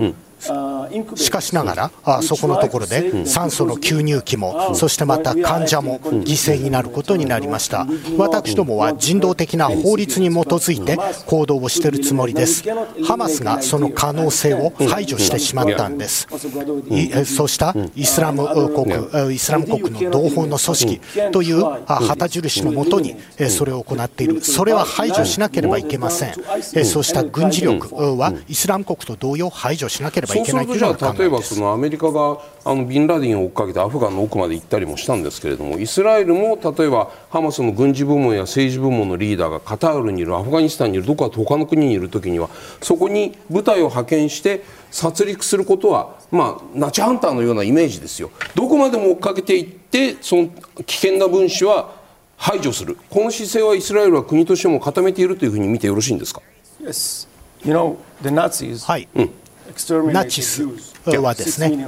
[1.14, 7.86] しかしながら、そこのところで酸素の吸入器も、そしてまた患者も犠牲になることになりました。
[8.18, 12.64] 私どもは人道的な法律に基づいて行動をしているつもりです。
[13.07, 16.26] ハマスがその可能性を排除してしまったんです。
[17.24, 23.16] そうしたイスラム国、イスラム国の同胞の組織という旗印のもとに
[23.49, 24.43] それを行っている。
[24.43, 26.34] それは排除しなければいけません。
[26.84, 42.49] そうした軍事力はイスラム国と同様排除しなければばいけないというのが例えばそのアメリカがあのビンラディンを追っかけてアフガンの奥まで行ったりもしたんですけれどもイスラエルも例えばハマスの軍事部門や政治部門のリーダーがカタールにいるアフガニスタンにいるどこか他の国にいる時には
[42.80, 48.30] そこに部隊を派遣して殺戮することは、まあ、ナチハンターのようなイメージですよ。
[48.55, 50.49] どこまでも追っかけていってその
[50.85, 51.95] 危険な分子は
[52.37, 52.99] 排除する。
[53.09, 56.43] この姿勢はイスラエルは国としても固めているというふうに見てよろしいんですか、
[56.83, 57.26] yes.
[57.64, 59.30] you know, the Nazis, はい、うん
[60.12, 60.62] ナチス
[61.18, 61.86] はですね、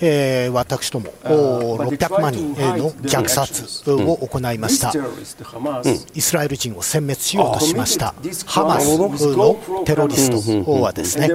[0.00, 4.92] えー、私ども600万人の虐殺を行いました、
[6.14, 8.14] イスラエル人を殲滅しようとしました、
[8.46, 10.86] ハマスのテロリスト。
[10.86, 11.28] はですね、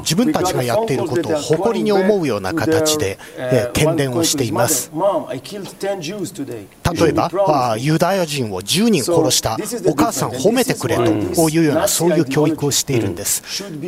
[0.00, 4.90] 自分たちがやっていることを誇りに思うような形で、えー、喧伝をしています。
[4.92, 4.98] 例
[7.08, 9.56] えば、ユダヤ人を10人殺した、
[9.86, 11.02] お母さん褒めてくれと
[11.48, 13.42] いうような、そういう教育をしているんです。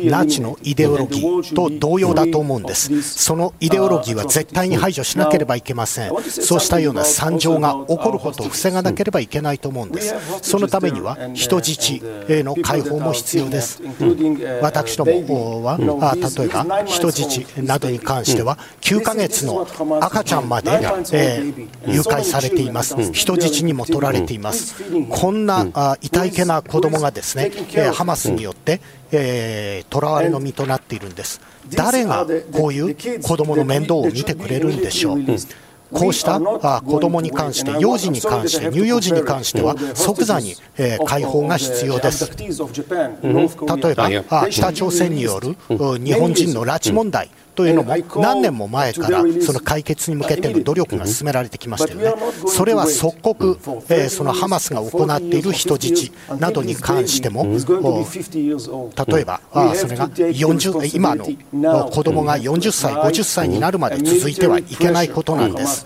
[0.05, 3.01] ナチのイデオロギーと同様だと思うんです。
[3.01, 6.09] そのイデオロギーは絶対に排除しなければいけません。
[6.29, 10.15] そうしたような惨状が起こることを防がなければいけないと思うんです。
[10.41, 13.81] そのためには人質への解放も必要です。
[14.61, 19.67] 私どもは、例えば人質などに関しては、9ヶ月の
[20.01, 20.71] 赤ちゃんまで、
[21.13, 22.95] えー、誘拐されています。
[23.13, 24.75] 人質にも取られています。
[25.09, 27.51] こんな痛いけな子供がですね、
[27.93, 28.81] ハマスによって
[29.13, 31.41] えー、囚われの身となっているんです、
[31.71, 35.19] 誰がこういう子どもの面倒を見てくれるんでしょう？
[35.91, 40.55] こうした子どもに関して、幼児に関して、乳幼児に関しては、即座に
[41.05, 42.31] 解放が必要です。
[42.35, 42.47] 例
[43.91, 43.93] え
[44.23, 47.29] ば、北朝鮮による日本人の拉致問題。
[47.55, 52.13] というのも何年も前からその解決に向けての努力が進められてきましたよね、
[52.47, 59.41] それは即刻、えそのハマスが行っている人質などに関しても、例えば、
[59.75, 65.85] それが40今の子供が40歳、50歳になるまで続いてはいけないことなんです。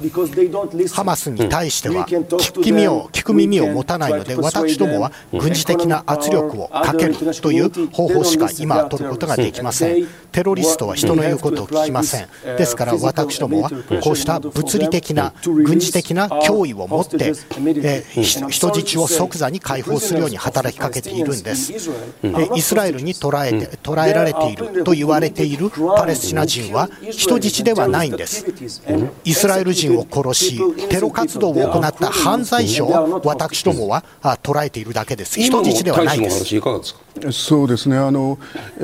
[0.93, 10.07] ハマスに対しては聞く耳を聞く耳を持たないので、私どもは軍事的な圧力をかけるという方法しか今、取ることができません。
[10.31, 12.27] テロリストは人の言うことを聞きません。
[12.57, 13.69] ですから私どもは
[14.01, 21.73] こうした物理的な軍事的な脅威を持って、えー、人質を即座に解放するように働きかけているんです。
[22.55, 28.45] イスラエルに捕らえて捕らえられていると言われているパレスチナ人は人質ではないんです。
[29.23, 35.39] イスラエル人を殺し、テロ活動を行った犯罪者を私どもは捉えているだけです。
[35.39, 36.45] 人質ではないです。
[37.31, 38.37] そうですねあの、
[38.77, 38.81] え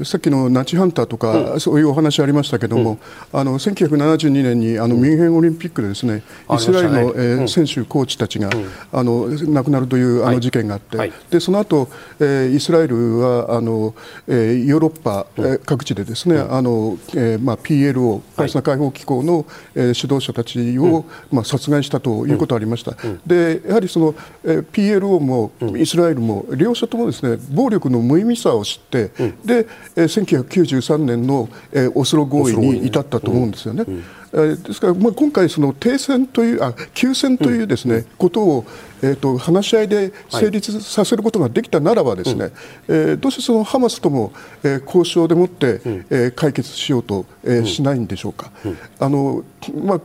[0.00, 2.98] ー、さっきのナチハンターとか、うん、そういうお話ありましたけども、
[3.32, 8.50] うん、あの1972年にあのミュンヘンオリンピックでですね、うん、イスラエルの、えー、選手、コーチたちが、
[8.92, 11.88] あの亡くなるというあの事件があって、はい、でその後、
[12.20, 13.94] えー、イスラエルはあの、
[14.26, 22.96] えー、ヨーロッパ、えー、各地でですね、あのえーまあ、PLO、パレスチナ解放機構の、えー、指導者たちを、まあ、殺害したということがありました。
[23.26, 24.14] でやはりその、
[24.44, 29.08] えー、PLO もイスラエルも両者ともですね暴力の無意味さを知って、
[29.44, 33.84] で、えー、1993年の、えー、オスロ合意に至ったと思うんですよね。
[34.32, 38.64] ですから、まあ、今回、その停戦というあ休戦というですね、うん、ことを、
[39.02, 42.52] えーと、話し合いで成立させることができたならばですね、はい、
[42.88, 44.32] えー、どうしてそのハマスとも、
[44.62, 48.50] えー、交渉でもって、うん、えー、解決しようと、えー、しないんでしょうか。
[48.98, 49.44] あの
[49.82, 50.00] まあ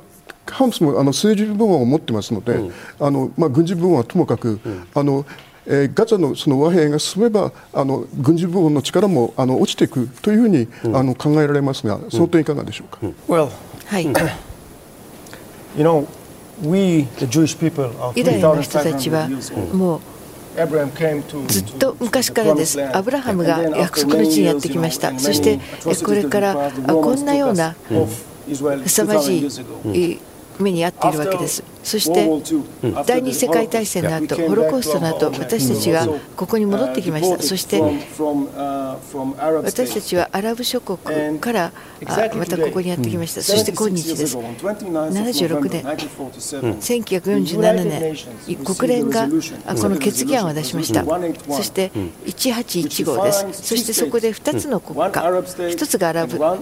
[0.49, 2.59] ハマスもあの政治部門を持ってますので、
[2.99, 4.59] あのまあ、軍事部門はともかく、
[4.93, 5.25] あの
[5.73, 12.99] えー、ガザのその和平が進めばあの軍事部門の力もあの落ちていくというふうに、うん、あの考えられますが、その点いかがでしょうか？
[13.01, 13.49] うん、well,
[13.85, 14.05] はい。
[14.05, 14.13] you
[15.85, 16.05] know,
[16.61, 19.29] we, the Jewish people ユダヤの人たちは
[19.73, 20.01] もう
[21.47, 22.83] ずっと昔からです。
[22.93, 25.17] アブラハムが約束の地にやってきました。
[25.17, 25.61] そして
[26.03, 27.73] これからこんなような
[28.49, 30.19] 凄まじい
[30.59, 31.63] 目に遭っているわけです。
[31.83, 32.29] そして
[33.05, 37.41] 第二次世界大戦の後ホロコーストの後私たちがここに戻ってきました。
[37.41, 37.81] そして
[39.63, 41.71] 私たちはアラブ諸国から
[42.35, 43.41] またここにやってきました。
[43.41, 44.37] そして今日です。
[44.37, 45.83] 76年。
[45.83, 48.15] 1947年。
[48.63, 51.03] 国連がこの決議案を出しました。
[51.03, 51.91] そして
[52.25, 53.45] 1815です。
[53.63, 55.09] そしてそこで2つの国家。
[55.09, 56.59] 1つがアラブ国家。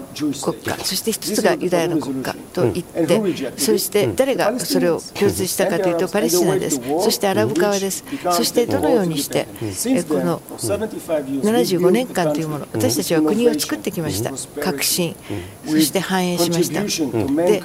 [0.83, 3.21] そして1つがユダヤの国家と言って
[3.57, 9.45] そして誰がそれを共通したかというとパレスチナです、そしてアラブ側です、そしてどのようにして
[10.07, 14.31] この75年間というもの、私たちは国を作ってきました、
[14.61, 15.15] 革新、
[15.65, 16.83] そして繁栄しました。
[16.83, 17.61] で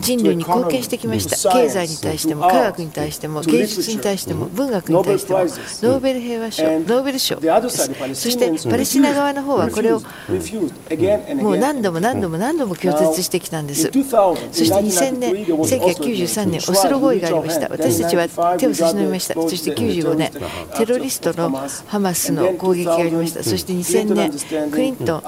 [0.00, 7.38] 人類に貢献してきました、経済に対しても、科学に対しても、芸術に対しても、文学に対しても、ノーベル平和賞、ノーベル賞。
[8.14, 13.82] そしてパレスチナ側の方はこれをもう何度も何度も何度も拒絶してきたんです。
[13.82, 18.28] そして2000年、1993年、オスロ合意がありました、私たちは
[18.58, 20.30] 手を差し伸べました、そして95年、
[20.76, 21.50] テロリストの
[21.86, 25.22] ハマスの攻撃がありました、そして2000年、クリントン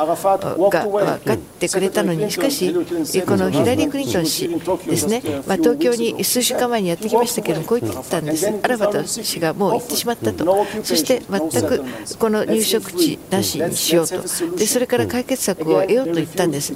[0.71, 11.85] が分かってくれたのに、しかし、このヒラリー・クリントン氏ですね、まあ、東京に数週間前にやってきましたけれども、こう言ってたんです、アラファト氏がもう行ってしまったと、そして全く
[12.19, 14.21] この入植地なしにしようと、
[14.57, 16.75] でそれから解決策を得ようと言ったんです、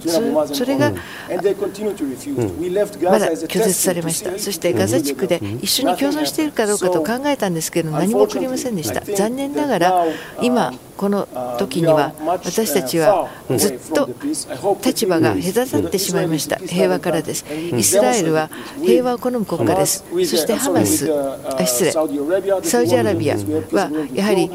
[0.52, 0.96] それが、ま
[3.18, 9.00] だ拒絶されました、そしてガザ地区で一緒に共存しているかどうかと考えたんですけど、何も送りませんでした。
[9.00, 10.06] 残念ながら
[10.42, 14.10] 今この時には私たちはずっと
[14.84, 16.56] 立場が隔たってしまいました。
[16.56, 17.44] 平和からです。
[17.58, 18.50] イスラエルは
[18.82, 20.04] 平和を好む国家です。
[20.10, 21.92] そしてハマスあ失礼。
[21.92, 22.08] サウ
[22.86, 24.50] ジアラビアはやはり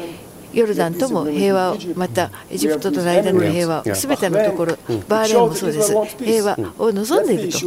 [0.54, 4.76] ヨルダンとも平和をまたエジプトとの間の平和をすべてのところ
[5.08, 5.92] バーレーンもそうです。
[6.18, 7.58] 平和を望んでいると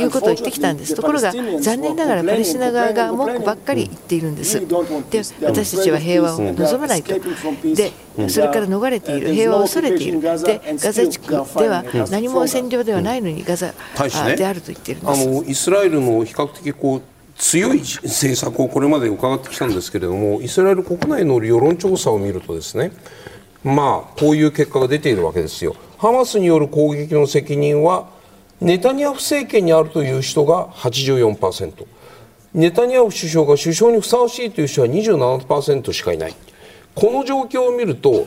[0.00, 0.94] いうことを言ってきたんです。
[0.94, 4.60] ところが残念ながらパレスチナ側が文句ばっかり言っているんです。
[4.60, 4.66] で
[5.46, 7.14] 私たちは平和を望まないと。
[7.74, 7.92] で
[8.28, 9.34] それから逃れている。
[9.34, 10.20] 平和を恐れている。
[10.20, 11.36] でガザ地区で
[11.68, 13.72] は何も占領ではないのにガザ
[14.36, 17.02] であると言っているんです、あのイスラエルの比較的こう
[17.36, 22.92] 強い政策をこれまで伺ってきたんですけれどもイスラエル国内の世論調査を見るとですね
[23.64, 25.74] まあこういう結果が出ているわけですよ。
[25.98, 28.10] ハマスによる攻撃の責任は
[28.60, 31.86] ネタニヤフ政権にあるという人が84%
[32.52, 36.34] ネタニヤフ首相が首相にふさわしいという人は27%しかいない。
[36.94, 38.26] この状況を見ると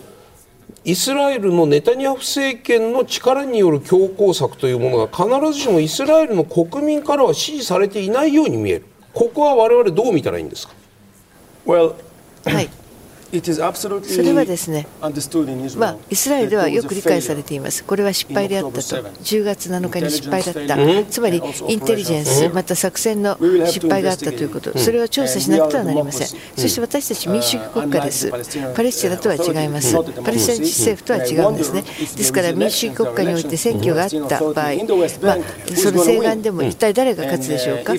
[0.83, 8.85] イスラエルのネタニヤフ政権の力による強硬策というものが必ずしもイスラエルの国民からは支持されていないように見える。
[9.17, 10.75] ここは我々どう見たらいいんですか、
[11.65, 11.95] well,
[12.45, 12.69] はい
[13.29, 14.87] それはですね、
[15.77, 20.77] まあ、イスラエルではよく理解されています、これは失敗であったと、10月7日に失敗だった、
[21.09, 28.31] つまりインテリジェンス、また作戦の失敗があったということ、それを調査しなくてはなりません、そして私たち民主主義国家です、
[28.75, 34.53] パレスチナとは違います、パレスチナ自治政府とは違うんですね、ですから民主主義国家において選挙があった場合、
[35.21, 35.37] まあ、
[35.75, 37.93] その西岸でも一体誰が勝つでしょうか、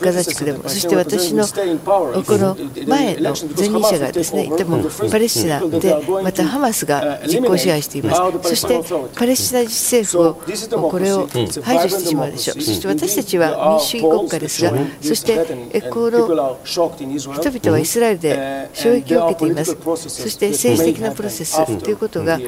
[0.00, 2.56] ガザ地区でも、そして私のこの
[2.86, 4.78] 前の前任者がですねでも
[5.10, 8.48] パレスチナでまたハマスが実効支配しています。
[8.48, 8.80] そして
[9.16, 10.38] パレスチナ自治政
[10.72, 11.26] 府をこれを
[11.62, 12.60] 排除してしまうでしょう。
[12.62, 15.36] そして私たちは民主主義国家ですがそして
[15.90, 19.76] この人々はイスラエルで衝撃を受けています。
[19.96, 22.38] そして政治的なプロセスということが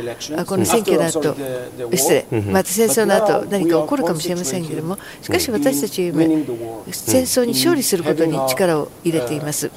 [0.47, 1.35] この選挙の後
[1.97, 2.27] 失礼。
[2.53, 6.19] また戦争の後何か起こるかもしれませんけれどもしかし私たちは
[6.91, 9.71] 戦争に勝利することに力を入れています。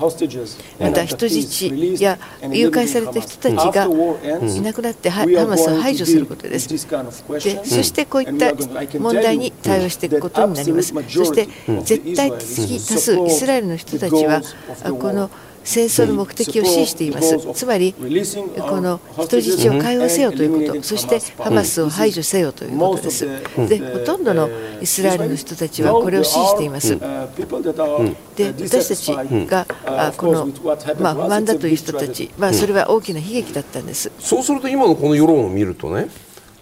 [0.80, 1.66] また人質
[2.00, 2.20] や
[2.52, 3.86] 誘拐された人たちが
[4.48, 6.70] いなくなってハマスを排除することです。
[6.70, 8.54] でそしてこういった
[9.00, 10.94] 問題に対応していくことになります。
[10.94, 11.48] そして
[11.84, 14.42] 絶対的多数イスラエルの人たちは
[15.00, 15.30] この
[15.68, 17.38] 戦争の目的を支持しています。
[17.54, 18.06] つまり、こ
[18.80, 23.28] の人質を解放せよということ、そしてハマスを排除せよということです。
[23.68, 24.50] で、ほとんどの
[24.82, 26.98] イスラエルの人たちはこれを支持しています。
[28.38, 29.12] で、私たち
[29.46, 29.68] が
[30.16, 30.48] この、
[31.02, 34.10] まあ、不満だという人たち、まあ、それは大きな悲劇だったんです。
[34.20, 36.08] そうすると、今のこの世論を見るとね、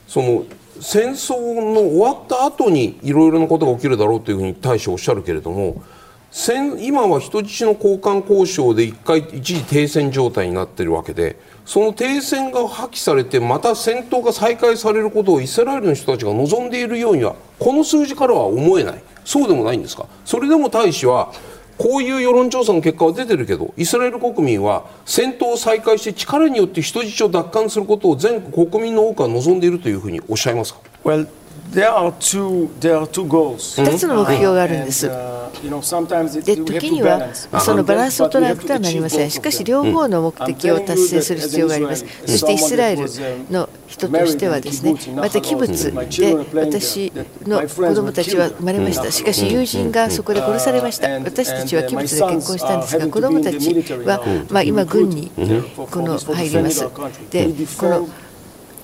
[0.07, 0.45] その
[0.81, 5.83] 戦争の終わった後にいろいろなことが起きるだろうというふうに大使おっしゃるけれども、
[6.81, 19.03] 今は人質の交換交渉で一回一時停戦状態になっているわけでその停戦が破棄されてまた戦闘が再開されることをイスラエルの人たちが望んでいるようにはこの数字からは思えない。
[19.23, 20.07] そうでもないんですか？
[20.25, 21.31] それでも大使は
[21.77, 31.27] こういう世論調査の結果は出てるけどイスラエル国民は戦闘を再開して力によって人質を奪還することを全国民の多くは望んでいるというふうにおっしゃいますか、well
[31.71, 32.11] 2
[33.97, 35.09] つの目標があるんです。
[36.43, 39.31] で時にはそのバランスを取らなくてはなりません。
[39.31, 42.05] しかし両方の目的を達成する必要があります。
[42.25, 43.05] そしてイスラエル
[43.49, 47.11] の人としてはですね、また器物で私
[47.45, 49.11] の子供たちは生まれました。
[49.11, 51.09] しかし友人がそこで殺されました。
[51.09, 53.73] 私たちは器物で結婚したんですが、子供たち
[54.05, 55.31] はまあ今軍に
[55.75, 56.87] この入ります。
[57.31, 58.07] でこの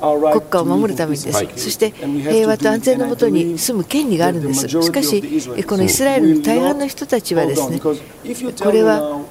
[0.02, 5.22] 国家を守るためにです、そして平和と安全のもとに住む権利があるんです、しかし、
[5.64, 7.96] このイスラエルの大半の人たちはですねこ
[8.72, 9.22] れは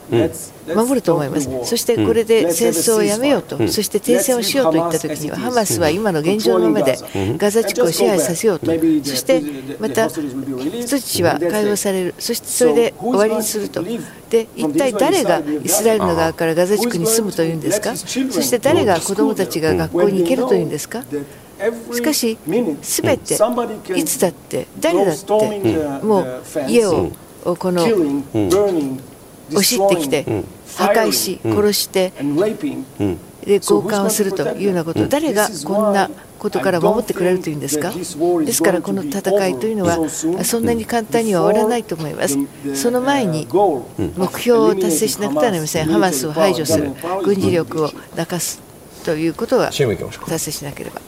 [0.74, 6.96] 守ると思います、そしてこれで戦争をやめようと、そして停戦をしようといったときには、ハマスは今の現状のままで
[7.36, 8.72] ガザ地区を支配させようと、そ
[9.16, 9.42] して
[9.78, 13.82] また人質は解放される、そしてそれで終わりにすると。
[14.30, 17.96] で一体誰がイスラエルの側からガザ地区に住むというんですか？
[17.96, 21.02] そして誰が子どもたちが学校に行けるというんですか？
[21.92, 22.38] しかし、
[22.80, 23.34] すべ て
[23.96, 25.32] いつだって誰だって
[26.02, 27.10] もう家を
[27.58, 27.84] この
[29.50, 30.24] 押し入ってきて
[30.76, 32.12] 破壊し殺して
[33.44, 35.06] で強姦をするというようなこと。
[35.08, 37.90] 誰がこんなことから守ってくれるというんですか？
[37.90, 42.38] ですからこの戦いというのはそんなに簡単には終わらないと思います。
[42.74, 45.86] その前に目標を達成しなくてはなりません。
[45.86, 46.92] ハマスを排除する
[47.24, 48.60] 軍事力をなかす
[49.04, 51.00] ということは達成しなければ。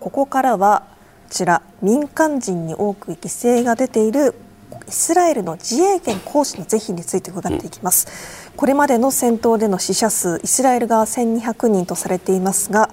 [0.00, 0.82] ここからは
[1.28, 4.34] こちら民間人に多く犠牲が出ている
[4.88, 12.90] イスラエルの自衛権行使の是非について伺っていきます、うん、これまでの戦闘での死者数イスラエル側1200人とされていますが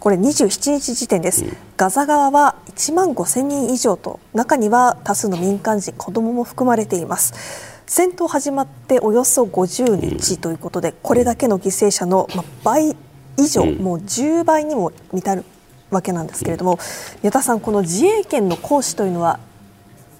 [0.00, 7.72] これ27日時点です、うん、ガザ側は1万5000人以上と中には多数の民間人子どもも含まれています。
[7.86, 12.28] 戦闘始まっておよそ50日ということでこれだけの犠牲者の
[12.62, 12.96] 倍
[13.36, 15.44] 以上、もう10倍にも満たる
[15.90, 16.78] わけなんですけれども
[17.22, 19.38] 宮田さん、この自衛権の行使というのは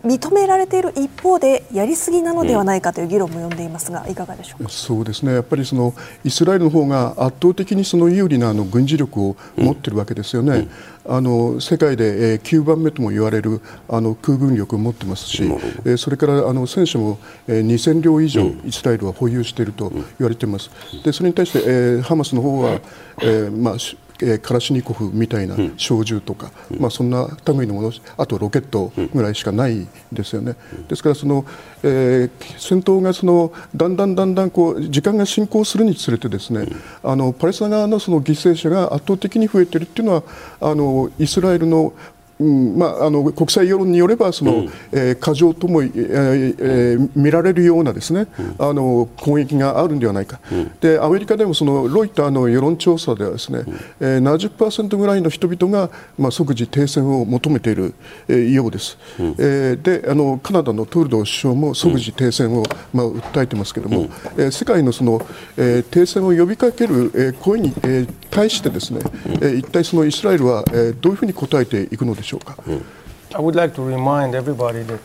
[0.04, 4.68] 認められている一方でやりすぎなのではないかという議論も呼んでいますが、いかがでしょうか？
[4.70, 5.94] そうですね、やっぱりその
[6.24, 10.68] イスラエルの方が圧倒的にその有利なあの軍事力を持っているわけですよね、
[11.06, 20.70] うん、あの世界で、えー、9番目とも言われるあの空軍力を持ってますし、えー、それからあの戦車も、えー、2000両以上、イスラエルは保有していると言われています。
[21.02, 22.80] でそれに対して、えー、ハマスの方は、
[23.22, 23.74] えーまあ
[24.20, 31.44] えー、カラシニコフみたいな小銃とか、うん、まあ、そんな類のものあとロケットぐらいしかないですよね、うん、ですからその、
[31.82, 36.64] えー、戦闘がそのだんだんだんだんこう時間が進行するにつれてですね、う
[37.08, 40.22] ん、あのパレスチナ側のその犠牲者が圧倒的に増えているというのは
[40.60, 41.92] あのイスラエルの
[42.40, 53.74] うんまあ、あの国際世論によればその、うん、えー、過剰とも、えーえー、見られるようなですね、うん、あの攻撃があるんではないか、うん、でアメリカでもそのロイターの世論調査ではですね、うん。
[54.00, 57.94] えー、70%ぐらいの人々が、まあ、即時停戦を求めている、
[58.26, 65.24] えー、ようです、うん、えー、であのカナダのトルドー首相も即時停戦を、まあ、訴えてますけれども、うん、えー、世界のその、
[65.56, 72.56] えー、停戦を呼びかける、えー、声に、えー、対してですね、えー、一体そのイスラエルは、えー、どういうふうに答えていくのでしょうか。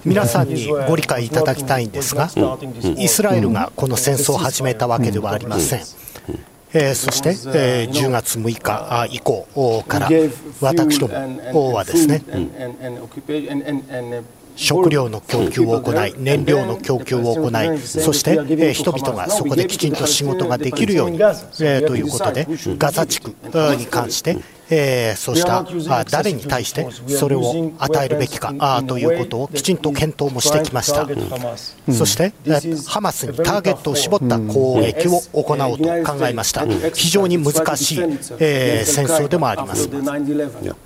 [0.05, 2.29] 皆さんにご理解いただきたいんですが、
[2.97, 5.79] イスラエルがこの戦争を始めたわけではありません。
[6.71, 10.09] えー、そして、えー、10月6日以降から
[10.61, 12.21] 私どもはですね、
[14.55, 22.47] 食料の供給を行い、燃料の供給を行い、そして、えー、人々がそこできちんと仕事ができるように、えー、ということで、
[22.77, 23.33] ガザ地区
[23.75, 24.37] に関して、
[24.69, 25.65] えー、そうした
[25.95, 32.33] あ誰に対してそれを与えるべきかあということをきちんと検討もしてきました、うん、そして、
[32.87, 37.99] ハマスにターゲットを絞った攻撃を行おうと考えました、非常に難しい、
[38.39, 39.89] えー、戦争でもあります、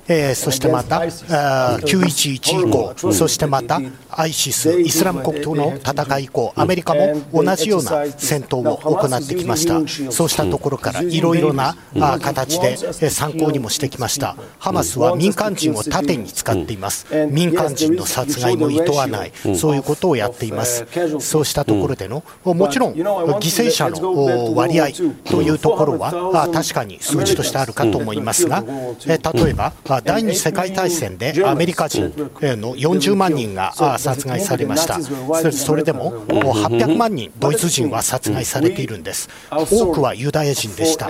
[0.08, 11.76] えー、そしてまた911以降、そしてまたアイシス、イスラム国との戦い以降、アメリカも同じような戦闘を行ってきました、そうしたところからいろいろな
[12.22, 12.78] 形で
[13.10, 14.36] 参考にもしてきました。
[14.60, 17.08] ハマスは民間人を盾に使っています。
[17.30, 19.32] 民間人の殺害も厭わない。
[19.56, 20.86] そういうことをやっています。
[21.20, 24.88] そうしたところでのもちろん犠牲者の割合
[25.26, 28.64] というところは確かに数字としてあるかと思いますが
[29.06, 29.18] 例
[29.50, 35.00] えば第二次世界大戦でアメリカ人の40万人が殺害されました。
[35.52, 39.30] それでも800万人ドイツ人は殺害されているんです。
[39.52, 41.10] 多くはユダヤ人でした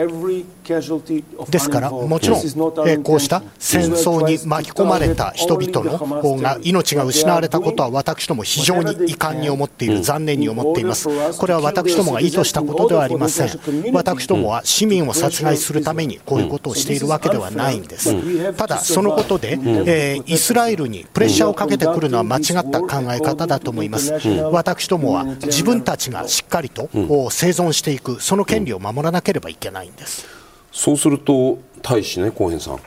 [1.50, 2.40] ですからもちろん
[2.88, 11.08] えこうした戦争に巻き込まれた人々の方が命が失われたことは私ども非常に遺憾に思っている、残念に思っています。
[11.38, 13.50] これは私どもが意図したことではありません。
[13.94, 18.54] 私どもは市民を殺害するためにこういうことをしているわけではないんです。
[18.54, 24.14] ただ、そのことで、えイスラエルにプレッシャーをかけてくるのは間違った考え方だと思います。
[24.52, 30.43] 私どもは自分たちがしっかりと生存していく、その権利を守らなければいけないんです。
[30.74, 32.80] そうすると大使ね、コーヘンさん、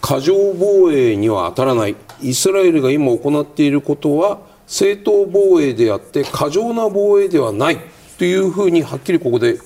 [0.00, 7.78] 過剰防衛には当たらない、イスラエルが今行っていることは、正当防衛であって、過剰な防衛ではない
[8.16, 9.58] というふうにはっきりここで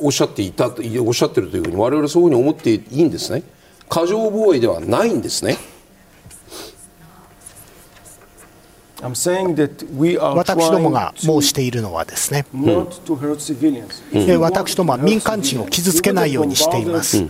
[0.00, 0.66] おっしゃっていた
[1.00, 3.44] おっしゃってるというふうに、我々そういうふうに思っていいんですね。
[3.88, 5.56] 過剰防衛ではないんですね。
[9.02, 12.86] 私どもが申しているのはですね、うん、
[14.40, 17.18] 私どもは民間人を傷つけないようにしています。
[17.18, 17.28] 例え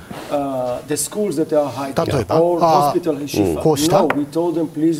[2.25, 2.41] ば
[3.63, 4.07] こうした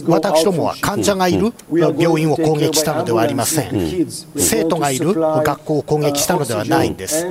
[0.07, 4.09] 私どもは患者がいる病院を攻撃したのではありません。
[4.37, 7.27] 生徒がいる学校を攻撃したのではないんです。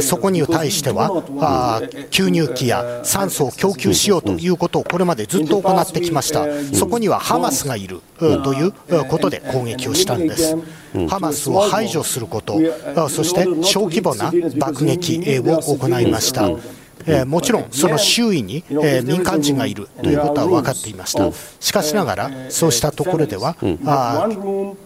[0.00, 1.10] そこに対しては
[2.10, 6.46] 吸入器や酸素を供給しようということをこれまでずっと行ってきました。
[6.72, 8.72] そこにはハマスがいるという？
[9.08, 10.56] ことで攻撃をしたんです。
[11.08, 12.58] ハマスを排除すること。
[13.08, 16.48] そして小規模な爆撃を行いました。
[17.06, 21.30] えー、もちろんその周囲に、えー、民間人がいるということは分かっていました、
[21.60, 24.28] しかしながら、そうしたところでは、あ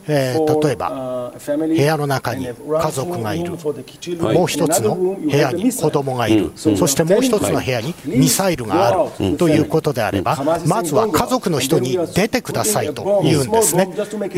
[0.07, 9.37] えー、例えば部屋の中に家族がいる、もう一つの部屋に子供がいる、そしてもう一つの部屋にミサイルがある。
[9.37, 10.37] ということであれば、
[10.67, 13.89] まずは家族の人に出てくださいと言うんですね、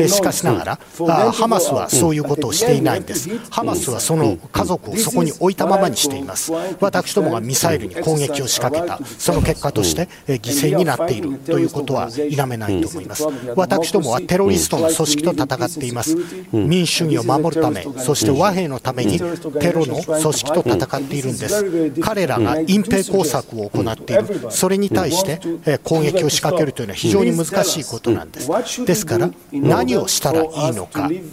[0.07, 6.51] しかしながら、あハマスはそういうことをしていないんです、ハマスはその家族をそこに置いたままにしています。
[6.79, 13.27] 私どもがミサイルに攻撃を仕掛けた、その結果として犠牲になっているということは否めないと思います。
[13.55, 16.15] 私どもはテロリストの組織と戦っています。
[16.51, 19.19] 民主主義を守るため、そして和平のために
[19.59, 21.91] テロの組織と戦っているんです。
[22.01, 25.39] 彼らが隠蔽工作を行っている、それに対して
[25.83, 28.85] 攻撃を仕掛けるというのは非常に難しいことなんです。
[28.85, 31.23] ですから、何をしたらいいのか、例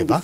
[0.00, 0.22] えば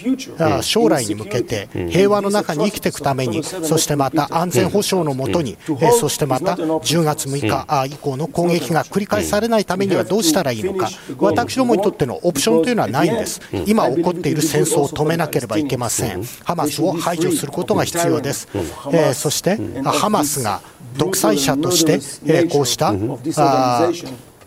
[0.63, 10.89] 将来に向けて平和の中に生きていくために、そしてまた安全保障のもとに、えそしてまた10月6日以降の攻撃が繰り返されないためにはどうしたらいいのか、
[11.19, 18.49] 私どもにとってのオプションというのはないんです、今起こっている戦争を止めなければいけません、ハマスを排除することが必要です、
[18.93, 20.61] えそしてハマスが
[20.97, 22.95] 独裁者として、えこうした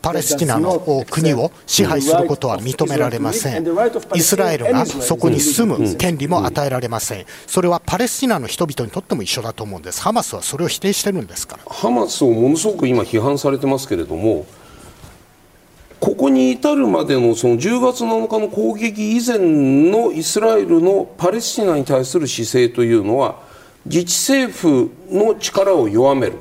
[0.07, 3.67] パレスチナの国を支配することは認められません。
[4.15, 7.25] イスラエルがそこに住む権利も与えられません。
[7.45, 10.01] それはパレスチナの人々にとっても一緒だと思うんです。
[10.01, 11.63] ハマスはそれを否定してるんですから。
[11.69, 14.45] ハマスをものすごく今批判されてますけれども、
[15.99, 23.41] ここに至るまでのその10月7日の攻撃以前のイスラエルのパレスチナに対する姿勢というのは
[23.85, 26.35] 自治政府の力を弱める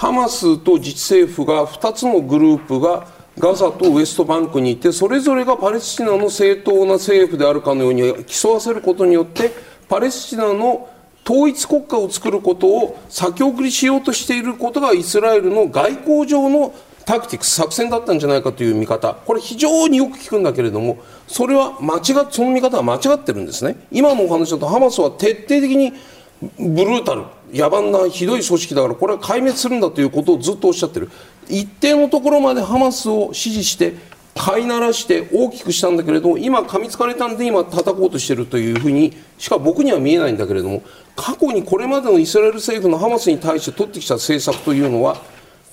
[0.00, 0.96] ハマスと自治
[1.26, 3.06] 政府が2つのグループが
[3.38, 9.50] ガザとウエストバンクにいてそれぞれがパレスチナの正当な政府であるかのように競わせることによって
[9.90, 10.88] パレスチナの
[11.22, 16.74] 統一国家を作ることを先送りしようとしていることがイスラエルの外交上の
[17.04, 19.12] タクティクス作戦だったんじゃないかという見方。
[19.26, 23.76] これ非常によく聞くんだけれどもそれは間違その見方は間違ってるんですね。
[23.92, 25.92] 今のお話だとハマスは徹底的に
[26.40, 27.24] ブルータル。
[27.52, 31.10] 野蛮なひどい組織だからこれは壊滅するんだということをずっとおっしゃってる。
[31.48, 33.94] 一定のところまでハマスを支持して
[34.36, 40.84] 飼いならして大きくしたんだけれども今噛みつかれたんで今叩こうとしてるというふうにしか僕には見えないんだけれども
[41.16, 45.20] 過去にこれまでのイスラエル政府のハマスに対して取ってきた政策というのは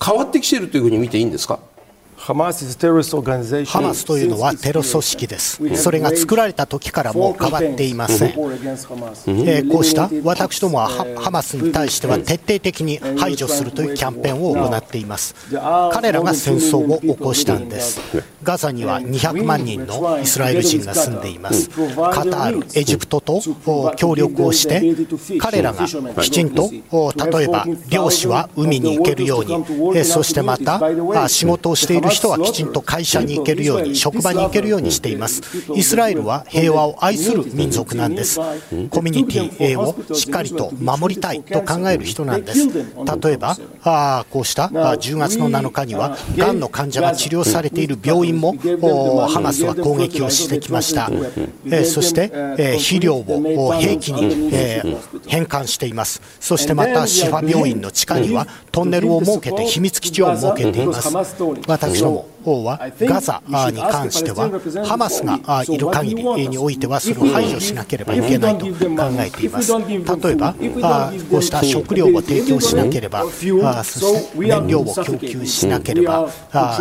[0.03, 1.59] 変わってきているというふうに見ていいんですか？
[2.27, 5.77] ハマスというのはテロ組織です。
[5.77, 8.31] それが作られた時からも変わっていません。
[8.31, 15.35] えー、こうした私どもはハマスに対しては徹底的に排除するというキャンペーンを行っています。
[15.93, 18.01] 彼らが戦争を起こしたんです。
[18.43, 21.69] ガザには200万人のイスラエル人が住んでいます。
[21.69, 23.41] カタール、エジプトと
[23.95, 24.83] 協力をして、
[25.39, 25.87] 彼らが
[26.21, 35.41] きちんと、例えば漁師は海に行けるように、そしてまた仕事をしている人はきちんと会社に行けるように、職場に行けるようにしています。
[35.75, 38.39] イスラエルは平和を愛する民族なんです。
[38.89, 42.67] コミュニティをしっかりと守りたいと考える人なんです。
[42.67, 43.55] 例えば、
[43.91, 48.55] あこうした？10月の7日には、がんの患者が治療されている病院も
[49.27, 51.09] ハマスは攻撃をしてきました。
[51.71, 54.81] えそして、え肥料を兵器に、え
[55.27, 56.21] 変換しています。
[56.39, 61.15] そしてまた、シファ病院の地下にはトンネルを設けて秘密基地を設けています。
[61.67, 63.41] 私ども方はガザ
[63.71, 64.49] に関しては
[64.85, 68.71] ハマスがいる限りにおいてはそれを排除しなければいけないと考
[69.19, 69.73] えています。
[69.73, 70.55] 例えば
[71.29, 76.29] こうした食料を提供しなければそして燃料を供給しなければ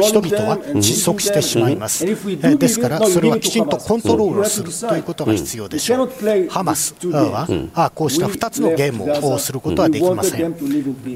[0.00, 2.06] 人々は窒息してしまいます。
[2.06, 6.10] ですからそれはきちんとコントロールをするということが必要でしょう。
[6.48, 10.54] ハマスはこうした2つのゲームをすることはできません。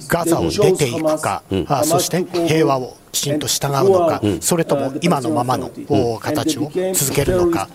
[0.09, 1.45] ガザを出ていくか
[1.85, 5.70] そして平和をきちんと従うのか、それとも今のままの
[6.20, 7.69] 形を続けるのか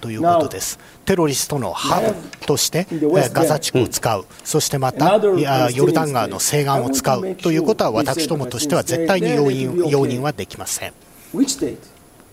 [0.00, 0.78] ということです。
[1.04, 2.14] テロリストのハブ
[2.46, 2.86] として
[3.32, 7.34] ガザ地区を使う、そしてまたヨルダン川の西岸を使う。
[7.36, 10.92] ということは私どもとしては絶対に容認容認はできません。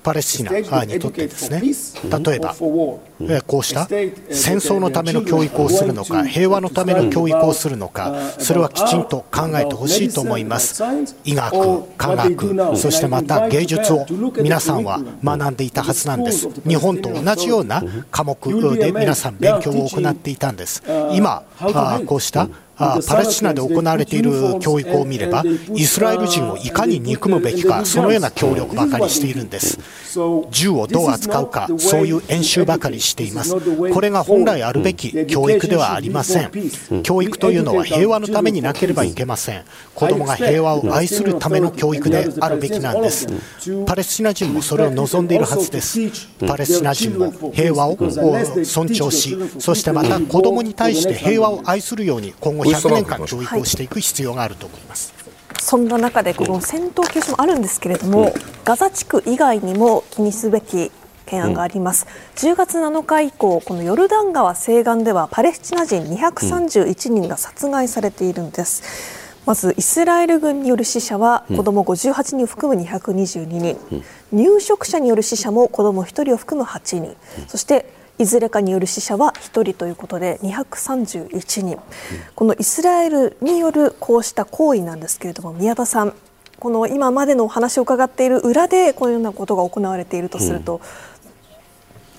[0.03, 1.61] パレスチナにとってですね。
[1.61, 10.84] 例えばこうした戦争のための教育をするのか平和のための教育をするのかそれはきちんと考えてほしいと思います。
[11.23, 14.06] 医学科学そしてまた芸術を
[14.41, 16.49] 皆さんは学んでいたはずなんです。
[16.68, 20.84] 日本と同じような科目で皆さん勉強を行っていたんです。
[21.14, 21.44] 今
[22.07, 22.49] こうした
[23.08, 25.44] パレスチナで行われている教育を見れば
[25.76, 29.80] イスラエル人をいかに憎むべきかそのような協力ばかりしているんです。
[30.52, 33.56] 銃をどう扱うかそういう演習ばかりしています。
[33.94, 36.52] これが本来あるべき教育ではありません。
[37.03, 39.64] 教育というのは平和のためになければいけません。
[39.94, 43.28] 子供が平和を愛するための教育であるべきなんです。
[43.86, 45.99] パレスチナ人もそれを望んでいるはずです。
[46.48, 47.98] パレスチナ人も平和を
[48.66, 55.14] 尊重しそしてまた子供に対して平和を愛するように今後100年間教育をしていく必要があると思います。
[55.60, 58.34] そんな中でこの戦闘休止もあるんですけれども、うん、
[58.64, 60.91] ガザ地区以外にも気にすべき
[61.26, 62.07] 懸案があります、
[62.43, 77.15] うん、10月7日以降このヨルダン川西岸ではパレスチナ人231人が殺害されているんです、うん、まずイスラエル軍による死者は子ども58人を含む222人、入植者による死者も子ども1人を含む8人、
[77.48, 77.85] そして
[78.20, 81.80] いずれかによる死者は1人ということで231人、
[82.36, 86.14] このイスラエルによるこうした行為なんですけれども宮田さん
[86.62, 90.80] この今までのお話を伺っている裏でこのようなことが行われているとすると、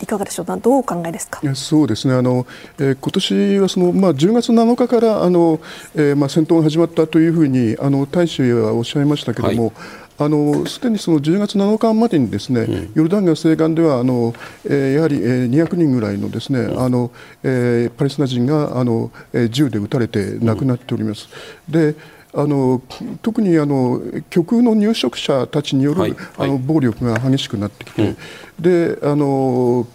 [0.03, 0.47] いかがでしょう？
[0.61, 1.41] どうお考えですか？
[1.55, 2.15] そうですね。
[2.15, 2.47] あの、
[2.79, 5.61] えー、今年はその、まあ、10月7日からあの、
[5.95, 9.75] えーまあ、戦闘が始まったというふうにあの大使はおっしゃいましたけれども、はい。
[10.19, 14.35] あのすでにその10月7日までにですね、うん、ヨルダン川西岸ではあの、
[14.65, 17.11] えー、やはり、えー、200人ぐらいのですね、うん、あの
[17.43, 21.29] えー、パレスチナ人があの、えー、銃で撃たれて亡くなっております。
[21.69, 21.97] で
[22.35, 22.81] あの
[23.21, 24.01] 特にあの
[24.31, 28.17] 極右の入植者たちによる、はいはい、あの暴力が激しくなってきて、うん、
[28.59, 29.87] であの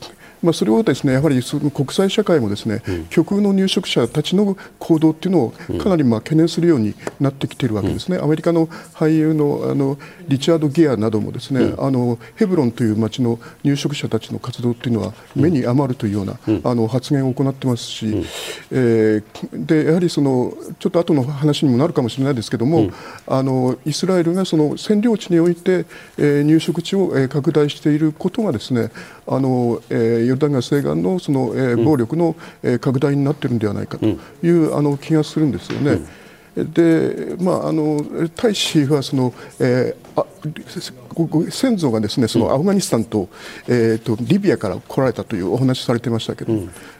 [0.41, 9.97] まあ、それをですねやはりその国際社会もですね、うん、極右の入植者たちの行動っていうのをかなりまあ懸念するようになってきているわけですね、うん、アメリカの俳優のあの
[10.27, 18.25] リチャード・ギアなどもですね、うん、あのヘブロンという町の入植者たちの活動っていうのは目に余るというような、あの発言を行ってますし、
[18.71, 22.91] えー、でやはりそのちょっと後の話にもなるかもしれないですけども、
[23.25, 25.85] あのイスラエルがその占領地において、
[26.17, 28.91] えー、入植地を、えー、拡大していることがですね
[29.27, 35.99] あの、えー、ヨルダン川西岸のその、えー、暴力の、えー、拡大になっているのではないかという、あの気がするんですよね。
[36.57, 38.03] でまあ、あの
[38.35, 40.25] 大使はその、えー、あ
[41.51, 43.29] 先祖がですねそのアフガニスタンと,、
[43.67, 46.59] えーと、リビアから来られたというお話されてましたけど、うん、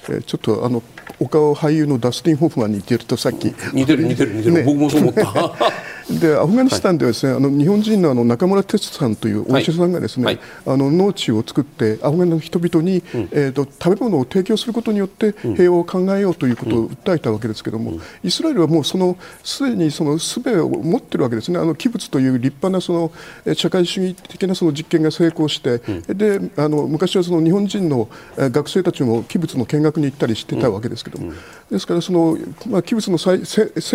[0.10, 0.84] えー、ちょっとあの
[1.20, 3.54] お顔俳優のダスティン・ホフマンに似てるとさっき。
[3.74, 5.24] 似てる似てる似てる、ね、僕もそう思った。
[6.10, 21.60] でアフガニスタンではですね、はい、あの日本人のあの中村哲さんというお医者さんがですね、はい、あの農地を作ってアフガンの人々に、うん、えーと、食べ物を提供することによって平和を考えようということを訴えたわけですけれども、うん、イスラエルはもうそのすでにその術を持っているわけですね。
[21.60, 23.12] あの器物という立派なその
[23.54, 28.08] 社会主義的なその実験が成功して、うん、であの昔はその日本人の
[28.38, 31.34] 学生たちも器物の見学に行ったりしてたわけですけれども、
[31.70, 32.38] ですからその、
[32.68, 33.40] まあ、器物の成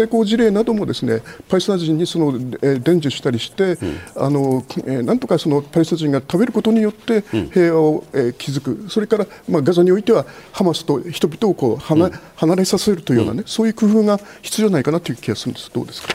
[0.05, 2.27] 功事例などもですねパレスチナ人にその、
[2.63, 7.23] えー、伝授したりして、うん、あのえー、なんとかそのパレスチナ人が食べることによって
[7.53, 15.71] 平和を、えー、築く、それから、まあ、ガザにおいてはハマスと人々をこう離,、離れさせるというようなね、そういう工夫が必要ないかなという気がするんです。
[15.73, 16.15] どうですか？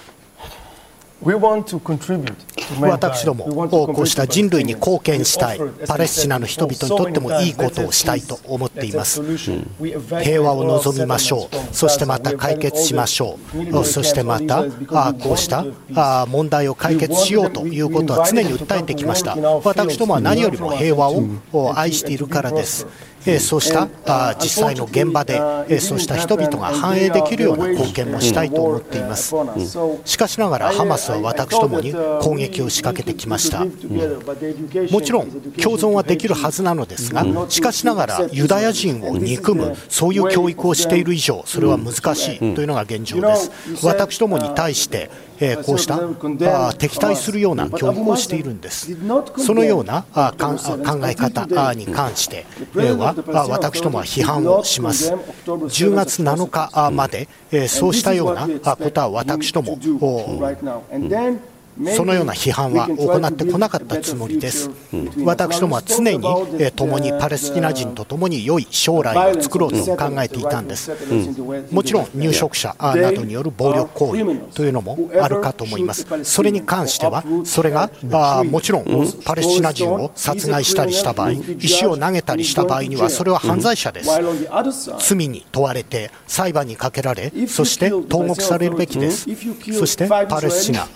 [2.79, 9.23] 私どもこうした人類に貢献したいパレスチナの人々にとってもいいことをしたいと思っています。
[10.21, 11.75] 平和を望みましょう。
[11.75, 13.39] そしてまた解決しましょ
[13.73, 13.83] う。
[13.83, 14.63] そしてまた
[15.13, 15.65] こうした
[16.27, 19.35] 問題を解決しようということは常に訴えてきました。
[19.35, 21.23] 私どもは何よりも平和を
[21.75, 22.85] 愛しているからです
[23.27, 25.39] えそうしたあ実際の現場で、
[25.69, 29.35] えそうした人々が反映できるような貢献もしたいと思っています、
[30.05, 35.31] しかしながらハマスは私どもに攻撃を仕掛けてきました、もちろん
[35.61, 43.51] 共存はできるはずなのですがしかしながらユダヤ人を憎むそういう教育をしている以上それは難しいというのが現状です。
[43.83, 45.09] 私どもに対して
[45.39, 48.95] えー、こうしたあ敵対するような教育をしているんです。
[49.37, 50.55] そのようなあ考
[51.07, 52.45] え方に関して、
[52.75, 53.13] えー、は
[53.49, 55.13] 私どもは批判をします。
[55.45, 59.77] 10月7日まで、えー、そうしたようなことは私ども
[61.95, 64.69] そのような批判は行ってこなかったつもりです。
[65.23, 66.27] 私どもは常に、
[66.59, 70.91] え共にパレスチナ人と共に良い将来を作ろうと考えていたんです。
[71.71, 76.05] もちろん入植者などによる暴力行為というのもあるかと思います。
[76.23, 78.85] それに関しては、それがあもちろん
[79.23, 84.09] パレスチナ人を殺害したりした場合、石を投げたりした場合には、それは犯罪者です。
[84.99, 89.27] 罪に問われて、裁判にかけられ、そして投獄されるべきです。
[89.77, 90.87] そしてパレスチナ、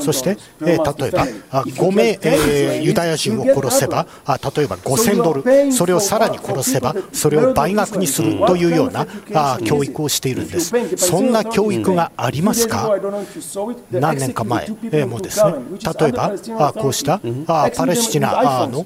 [0.00, 1.26] そして、えー、例えば
[1.62, 10.72] 5名、えー、ユダヤ人を殺せばあ例えば5000ドルそれをさらに殺せばそれを倍額にするというようなあ教育をしているんです。
[10.96, 12.90] そんな教育がありますか？
[13.90, 15.54] 何年か前、えー、もですね。
[16.00, 18.84] 例えばあこうしたあパレスチナの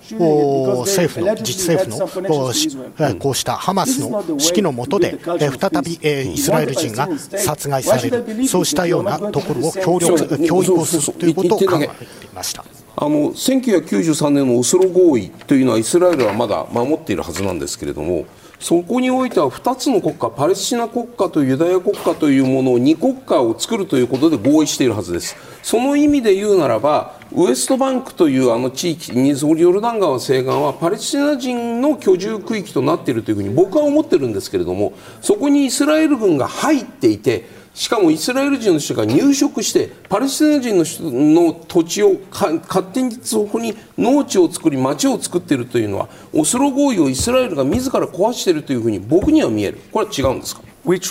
[0.81, 8.47] 政府の自治政府のこうしたハマスの指揮の下で、えー、再び、えー、イスラエル人が殺害される。
[8.47, 12.65] そうしたようなところを協力教育をするということを考えていました。
[12.97, 18.27] あの1993年のオスロ合意というのはイスラエルはまだ守っているはずなんですけれども
[18.59, 37.47] そこにおいては2つの国家パレスチナ国家とユダヤ国家というものを2国家を作るということで合意しているはずですその意味で言うならばウエストバンクというあの地域にヨルダン川西岸はパレスチナ人の居住区域となっているというふうに僕は思ってるんですけれどもそこにイスラエル軍が入っていて
[37.81, 42.61] しかもイスラエル人の人が入植してパレスチナ人の人の土地を勝
[42.93, 49.81] 手にそこに農地を作り町を作っているというのはオスロ合意をイスラエルが自ら壊しているというふうに僕には見える。
[49.91, 50.61] これは違うんですか？
[50.83, 51.11] 私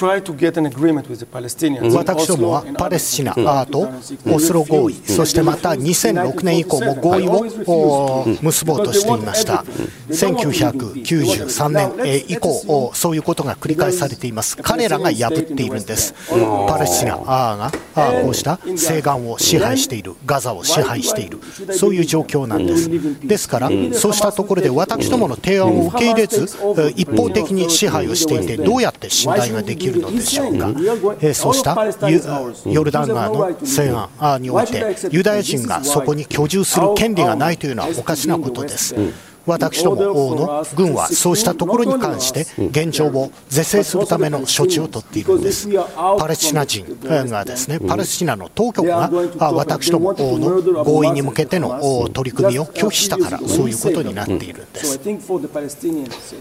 [2.27, 3.33] どもはパレスチナ
[3.67, 3.87] と
[4.25, 9.63] オスロ合意、そしてまた2006年以降も合意を結ぼうとしていました。
[10.09, 11.91] 1993年
[12.27, 14.57] 以降、そういうことが繰り返されています。
[14.57, 16.15] 彼らが破っているんです。
[16.67, 17.71] パレスチナが
[18.23, 21.39] こうした西岸を支配している、ガザを支配している、
[21.73, 22.89] そういう状況なんです。
[23.25, 26.49] ですから、そうしたところで私どもの提案を受け入れず、
[26.95, 30.73] 一方的に支配をしていて、どうやって信頼がができるのでしょうか、
[31.21, 31.75] えそうした
[32.69, 38.95] ヨルダン川の西岸においてユダヤ人がそこに居住する権利がないというのはおかしなことです。
[39.49, 45.67] 私どもの軍はそうしたところに関して現状を是正するための処置を取っているんです。
[46.19, 49.09] パレスチナ人がですね、パレスチナの当局が
[49.51, 54.99] 私どもの合意に向けての取り組みを拒否したからそういうことになっているんです。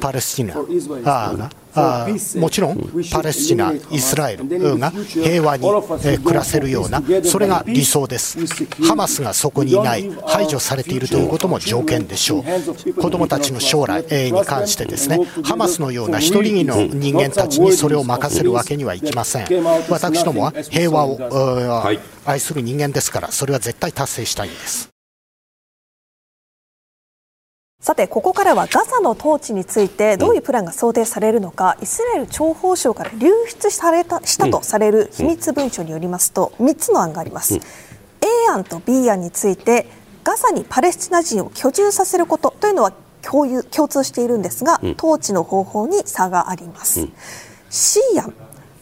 [0.01, 5.67] パレスチナがあもちろんパレスチナ、イスラエルが平和に、
[6.05, 8.39] え暮らせるような、それが理想です。
[8.85, 12.95] ハマスがそこにいない、排除されているということも条件でしょう。
[12.95, 19.47] 子どもたちの将来に関してですね、ハマスのような一人の人間たちにそれを任せるわけにはいきません。
[19.89, 21.19] 私どもは平和を
[22.25, 24.98] 愛する人間ですから、それは絶対達成したいんです。
[27.81, 37.61] さてここからはガザの統治についてどういうプランが想定されるのか、イスラエル諜報省から流出されたしたとされる秘密文書によりますと3つの案があります、A
[38.53, 39.87] 案と B 案について
[40.25, 42.93] ガザにパレスチナ人を居住させることというのは
[43.23, 47.07] 共有共通しているんですが、統治の方法に差があります、
[47.71, 48.35] C 案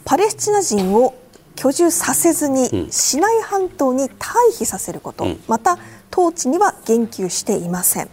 [0.07, 1.15] パレスチナ人を
[1.55, 5.79] 居住させずにシナイ半島に退避させること、また
[6.11, 8.09] 統治には言及していません、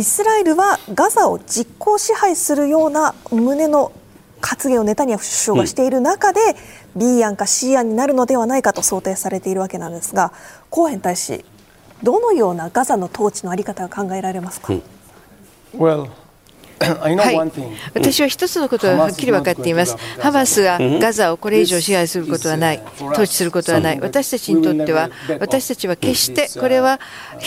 [0.00, 3.92] イスラエルはガザを実効支配するような旨の
[4.40, 6.40] 発言をネタニヤフ首相がしている中で、
[6.94, 10.32] うん、B 案か C 案になるのではないかと想定されているわけなんですが
[10.70, 11.44] コーヘン大使
[12.02, 14.82] どのようなガザの統治の在り方が考えられますか、うん
[15.76, 16.08] well,
[17.94, 19.96] 私は一つのことははっきり分かっています。
[20.18, 22.82] ハマスがガザをこれ以上支配することはない、
[23.12, 26.98] 統治することはない、私たちにとっては、私たちは決してこれは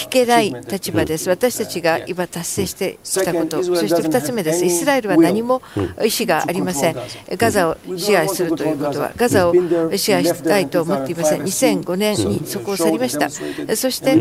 [0.03, 1.29] 引けない立場です。
[1.29, 4.65] 私たちが今達成してきたこと、そして2つ目です。
[4.65, 6.95] イスラエルは何も意思がありません。
[7.31, 9.53] ガザを支配するということは、ガザを
[9.95, 11.41] 支配したいと思っていません。
[11.41, 13.31] 2005年にそこを去りました。
[13.75, 14.15] そして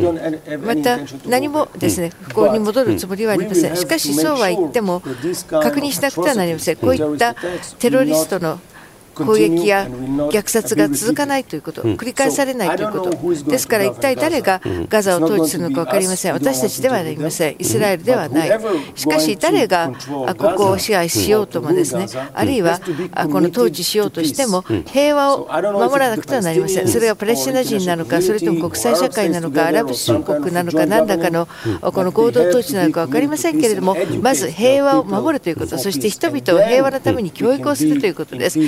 [0.56, 3.76] また何もですね、不幸に戻るつもりはありません。
[3.76, 6.76] しかしそうは言っても確認しなくてはなりません。
[6.76, 7.34] こういった
[7.78, 8.60] テロリストの
[9.14, 18.60] 攻撃や虐殺が続かないということ、繰り返されないということ、ですから一体誰がガザを統治するのか分かりません、私たちではありません、イスラエルではない、
[18.94, 19.92] しかし誰が
[20.36, 22.80] ここを支配しようともですね、あるいは
[23.30, 31.48] この統治しようとしても、平和を守らなくてはなりません、それがパレスチナ人なのか、それとも国際社会なのか、アラブ諸国なのか、何らかの
[31.80, 38.58] この合同統治なのか分かりませんけれども、まず平和を守るということ、そして人々を平和のために教育をするということです。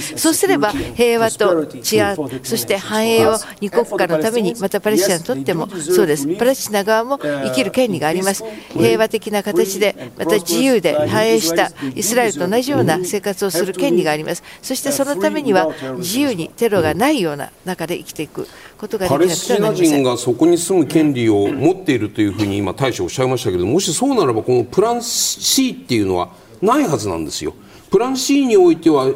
[0.44, 15.68] すれば平和と治安、そして繁栄を二国家のために、またパレスチナにとってもそうです、パレスチナ側も生きる権利があります、平和的な形で、また自由で繁栄したイスラエルと同じような生活をする権利があります、そしてそのためには
[15.98, 18.46] 自由にテロがないような中で生きていく
[18.78, 26.30] ことができなくてはなりませんパレスチナ人がそこに住む権利を持っているというふうに今、大使おっしゃいましたけどもしそうならばこのプラン C っていうのは
[26.60, 27.54] ないはずなんですよ。
[27.94, 29.06] プラン C においては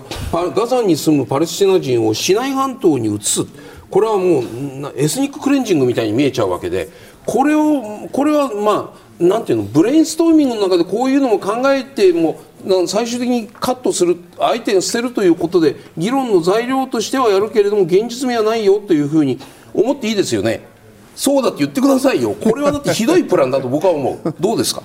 [0.55, 3.45] ガザに住むパレスチナ人をシナイ半島に移す。
[3.91, 4.45] これはもう
[4.95, 6.89] エスニッククレンジングみたいに見えちゃうわけで。
[7.27, 12.39] これをこれはまあなんていうのブレインストーミングの中でこういうのも考えても
[12.87, 19.41] 最終的にカットする相手を捨てるということで議論の材料としてはやるけれども現実味はないよというふうに
[19.75, 20.65] 思っていいですよね。
[21.17, 22.33] そうだって言ってくださいよ。
[22.33, 24.35] これはだってひどいプランだと僕は思う。
[24.39, 24.85] どうですか？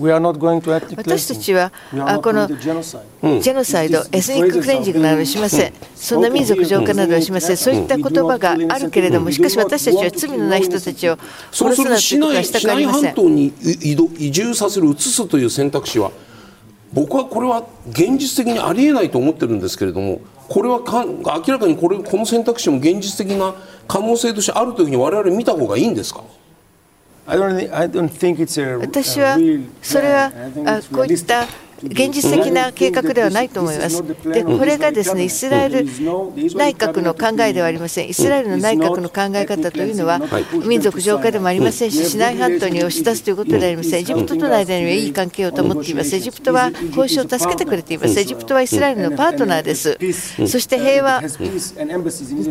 [0.00, 1.70] 私たちは
[2.22, 11.18] このジェノサイド、エスニッククレンジングなどはしません、そんな民族浄化などはしません、そういった言葉があるけれども、しかし私たちは罪のない人たちを
[11.52, 13.02] 殺すなということはしたくありません。
[13.04, 13.52] 半島に
[14.18, 16.10] 移住させる、移すという選択肢は、
[16.92, 23.54] 僕はこれは現実的にありえないと思ってるんですけれども、これはか明らかにこれこの選択肢も現実的な
[23.86, 26.24] 可能性としてあるというふうに我々見た方がいいんですか？
[28.80, 29.38] 私は
[29.82, 30.32] それは
[30.92, 31.46] こういった
[31.82, 34.02] 現実的な計画ではないと思います。
[34.24, 38.08] で、これがですね、イスラエル内閣の考えではありません。
[38.08, 40.20] イスラエルの内閣の考え方というのは、
[40.66, 44.00] 民族浄化でもありませんし、シナイ半島に押し出すということではありません。
[44.00, 46.14] エジプトとの間にはいい関係を保っています。
[46.14, 48.20] エジプトは交渉を助けてくれています。
[48.20, 49.96] エジプトはイスラエルのパートナーです。
[50.46, 51.22] そして平和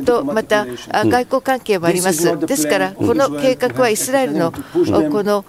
[0.05, 2.37] とまた外交関係もあります。
[2.47, 5.45] ですから、この計画はイスラエルのこの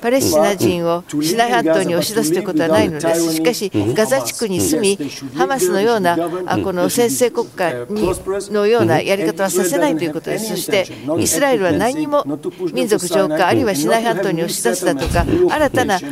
[0.00, 3.34] パレスチナ人をシナイ半島に押し出すといういうことはないのです。
[3.34, 4.98] しかし、ガザ地区に住み、
[5.34, 6.16] ハマスのような
[6.62, 8.10] この先制国家に
[8.52, 10.50] のようなやり方はさせないということです。
[10.50, 10.86] そして、
[11.18, 12.24] イスラエルは何も
[12.72, 16.04] 民族浄化、あるいはシナイ半島に押し出すだとか、新たなこ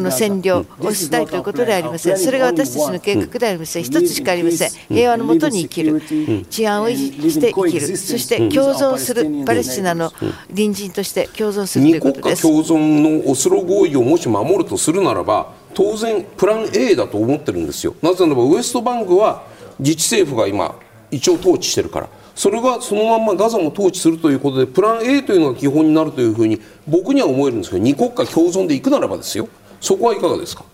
[0.00, 2.18] の占領をしたいということではありません。
[2.18, 3.82] それが私たちの計画ではありません。
[3.82, 4.70] 一つしかありません。
[4.88, 6.02] 平和のもとに生きる、
[6.50, 10.12] 治安を維持して生きる、そして共存する、パレスチナの
[10.48, 12.42] 隣人として共存するということです。
[12.42, 17.94] 共存のオスロ合意をもし守るとするならば、当然プラン A だと思ってるんですよ。
[18.00, 19.44] なぜならばウエストバンクは
[19.78, 20.74] 自治政府が今
[21.10, 22.08] 一応統治してるから。
[22.34, 29.48] それがそのままガザも統治するということでプラン A というのが基本になるというふうに僕には思えるんですけど二国家共存でいくならばですよ。
[29.80, 30.64] そこはいかがですか？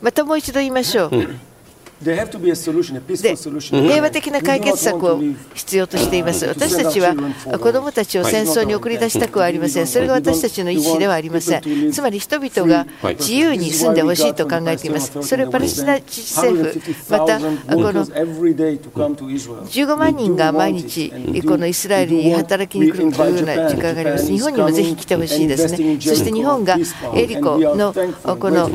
[0.00, 1.20] またもう一度言いましょう、うん。
[1.20, 1.38] で
[2.04, 2.24] 平
[4.02, 5.18] 和的な解決策を
[5.54, 6.44] 必要としています。
[6.44, 7.14] 私たちは
[7.58, 9.86] 子どもたちを戦争に送り出したくはありません。
[9.86, 11.62] それが私たちの意思ではありません。
[11.92, 12.86] つまり人々が
[13.18, 15.10] 自由に住んでほしいと考えています。
[15.22, 21.10] それをパレスチナ自治政府、またこの15万人が毎日
[21.48, 24.30] このイスラエルに働きに来るというような時間があります。
[24.30, 25.98] 日本にもぜひ来てほしいですね。
[25.98, 26.76] そして日本が
[27.14, 27.94] エリコの
[28.38, 28.74] このピ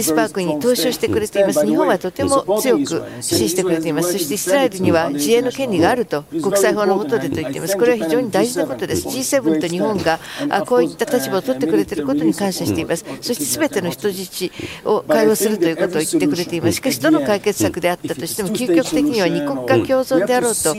[0.00, 1.64] ースパークに投資をしてくれています。
[1.64, 4.12] 日本はとても強く支持してくれています。
[4.12, 7.76] そしてイスラエルには自衛の権利があると国際法の下でと言っています。
[7.76, 9.06] これは非常に大事なことです。
[9.06, 10.18] G7 と日本が
[10.66, 13.04] こういった立場を取ってくれていることに感謝しています。
[13.20, 14.50] そしてすべての人質
[14.84, 16.72] を解放するということを言ってくれています。
[16.72, 20.74] しかし、どの解決策であったとしても、究極的には二国家共存であろうと。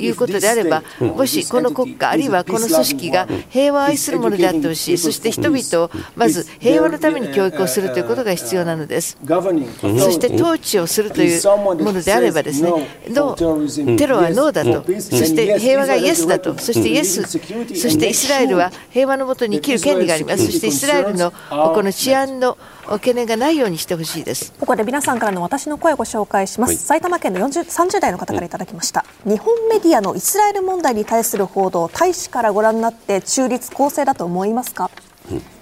[0.00, 9.16] いうことであれば、もしこの国家、あるいはこの組織が平和を愛するものであってほしい、そして人々をまず平和のために教育をするということが必要なのです。
[9.22, 12.70] そして統治をするというものであればですね、
[13.08, 20.46] ノー、テロはノーだと、そして平和がイエスだと、そしてイエス、そしてイスラエルは平和のもとに生きる権利があります。
[20.46, 22.56] そしてイスラエルのこの治安の
[22.94, 24.52] 懸念がないようにしてほしいです。
[24.58, 34.90] ここで皆さんからの私の声をご紹介します、はい、埼玉県の40 30代の方からいただきました、日本メディアのイスラエル問題に対する報道大使からご覧になって中立公正だと思いますか、
[35.30, 35.59] うん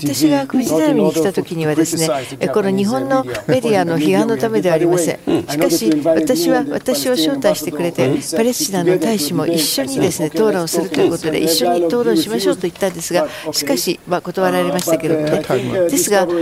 [0.00, 2.08] 私がフジテレビに来た時にはですね
[2.48, 16.32] この日本のメディアの批判のためではありませんしかし私は私を招待してくれてパレスチナの大使も一緒にですね討論するということで一緒に討論しましょうと言ったんですがしかしまあ断られましたけれどもねですがこ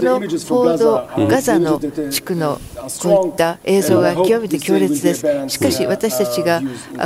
[0.00, 2.60] の報道ガザの地区の
[3.02, 6.62] こういった映像が極めて強烈ですしかし私たちが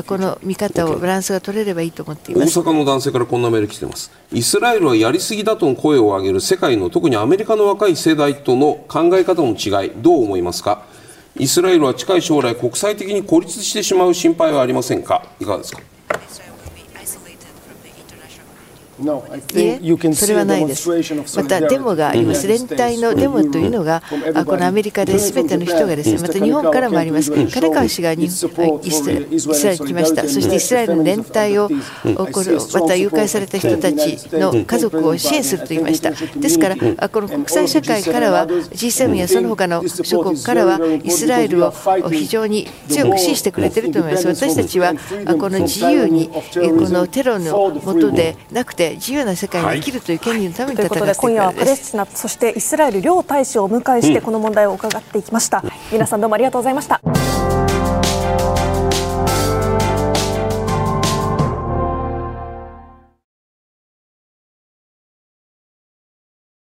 [0.06, 10.82] この見方をバランスが取れればいいと思っています大阪の男性からこんなメール来てますイスラエルルはやりすぎだとの声を上げる世界の特にアメリカの若い世代との考え方の違いどう思いますか？
[11.36, 15.26] イスラエルは近い将来国際的に孤立してしまう心配はありませんか？
[15.40, 15.82] いかがですか？
[19.00, 19.80] いえ、
[20.14, 20.88] それはないです。
[21.36, 24.02] またデモがあります、連帯のデモというのが、
[24.46, 31.76] このアメリカで全ての人がですね、また日本からもあります、金川氏がイスラエルに来ました、そしてイスラエルの連帯を起
[32.32, 36.10] こる、また誘拐された人たちの家族を支援すると言いました。
[36.10, 36.76] ですから、
[37.08, 41.72] この国際社会からは、G7 やその他の諸国からは、イスラエルを
[42.10, 44.26] 非常に強く支持してくれていると思います。
[44.28, 44.94] 私たちは
[45.38, 51.20] この自由にこのテロの下でなくて自由な世界に生きるという権利のために戦っていくからです。
[51.20, 55.64] 今夜はパレスチナそしてイスラエル両大使をお迎えしてこの問題を伺っていきました。
[55.92, 57.00] 皆さんどうもありがとうございました。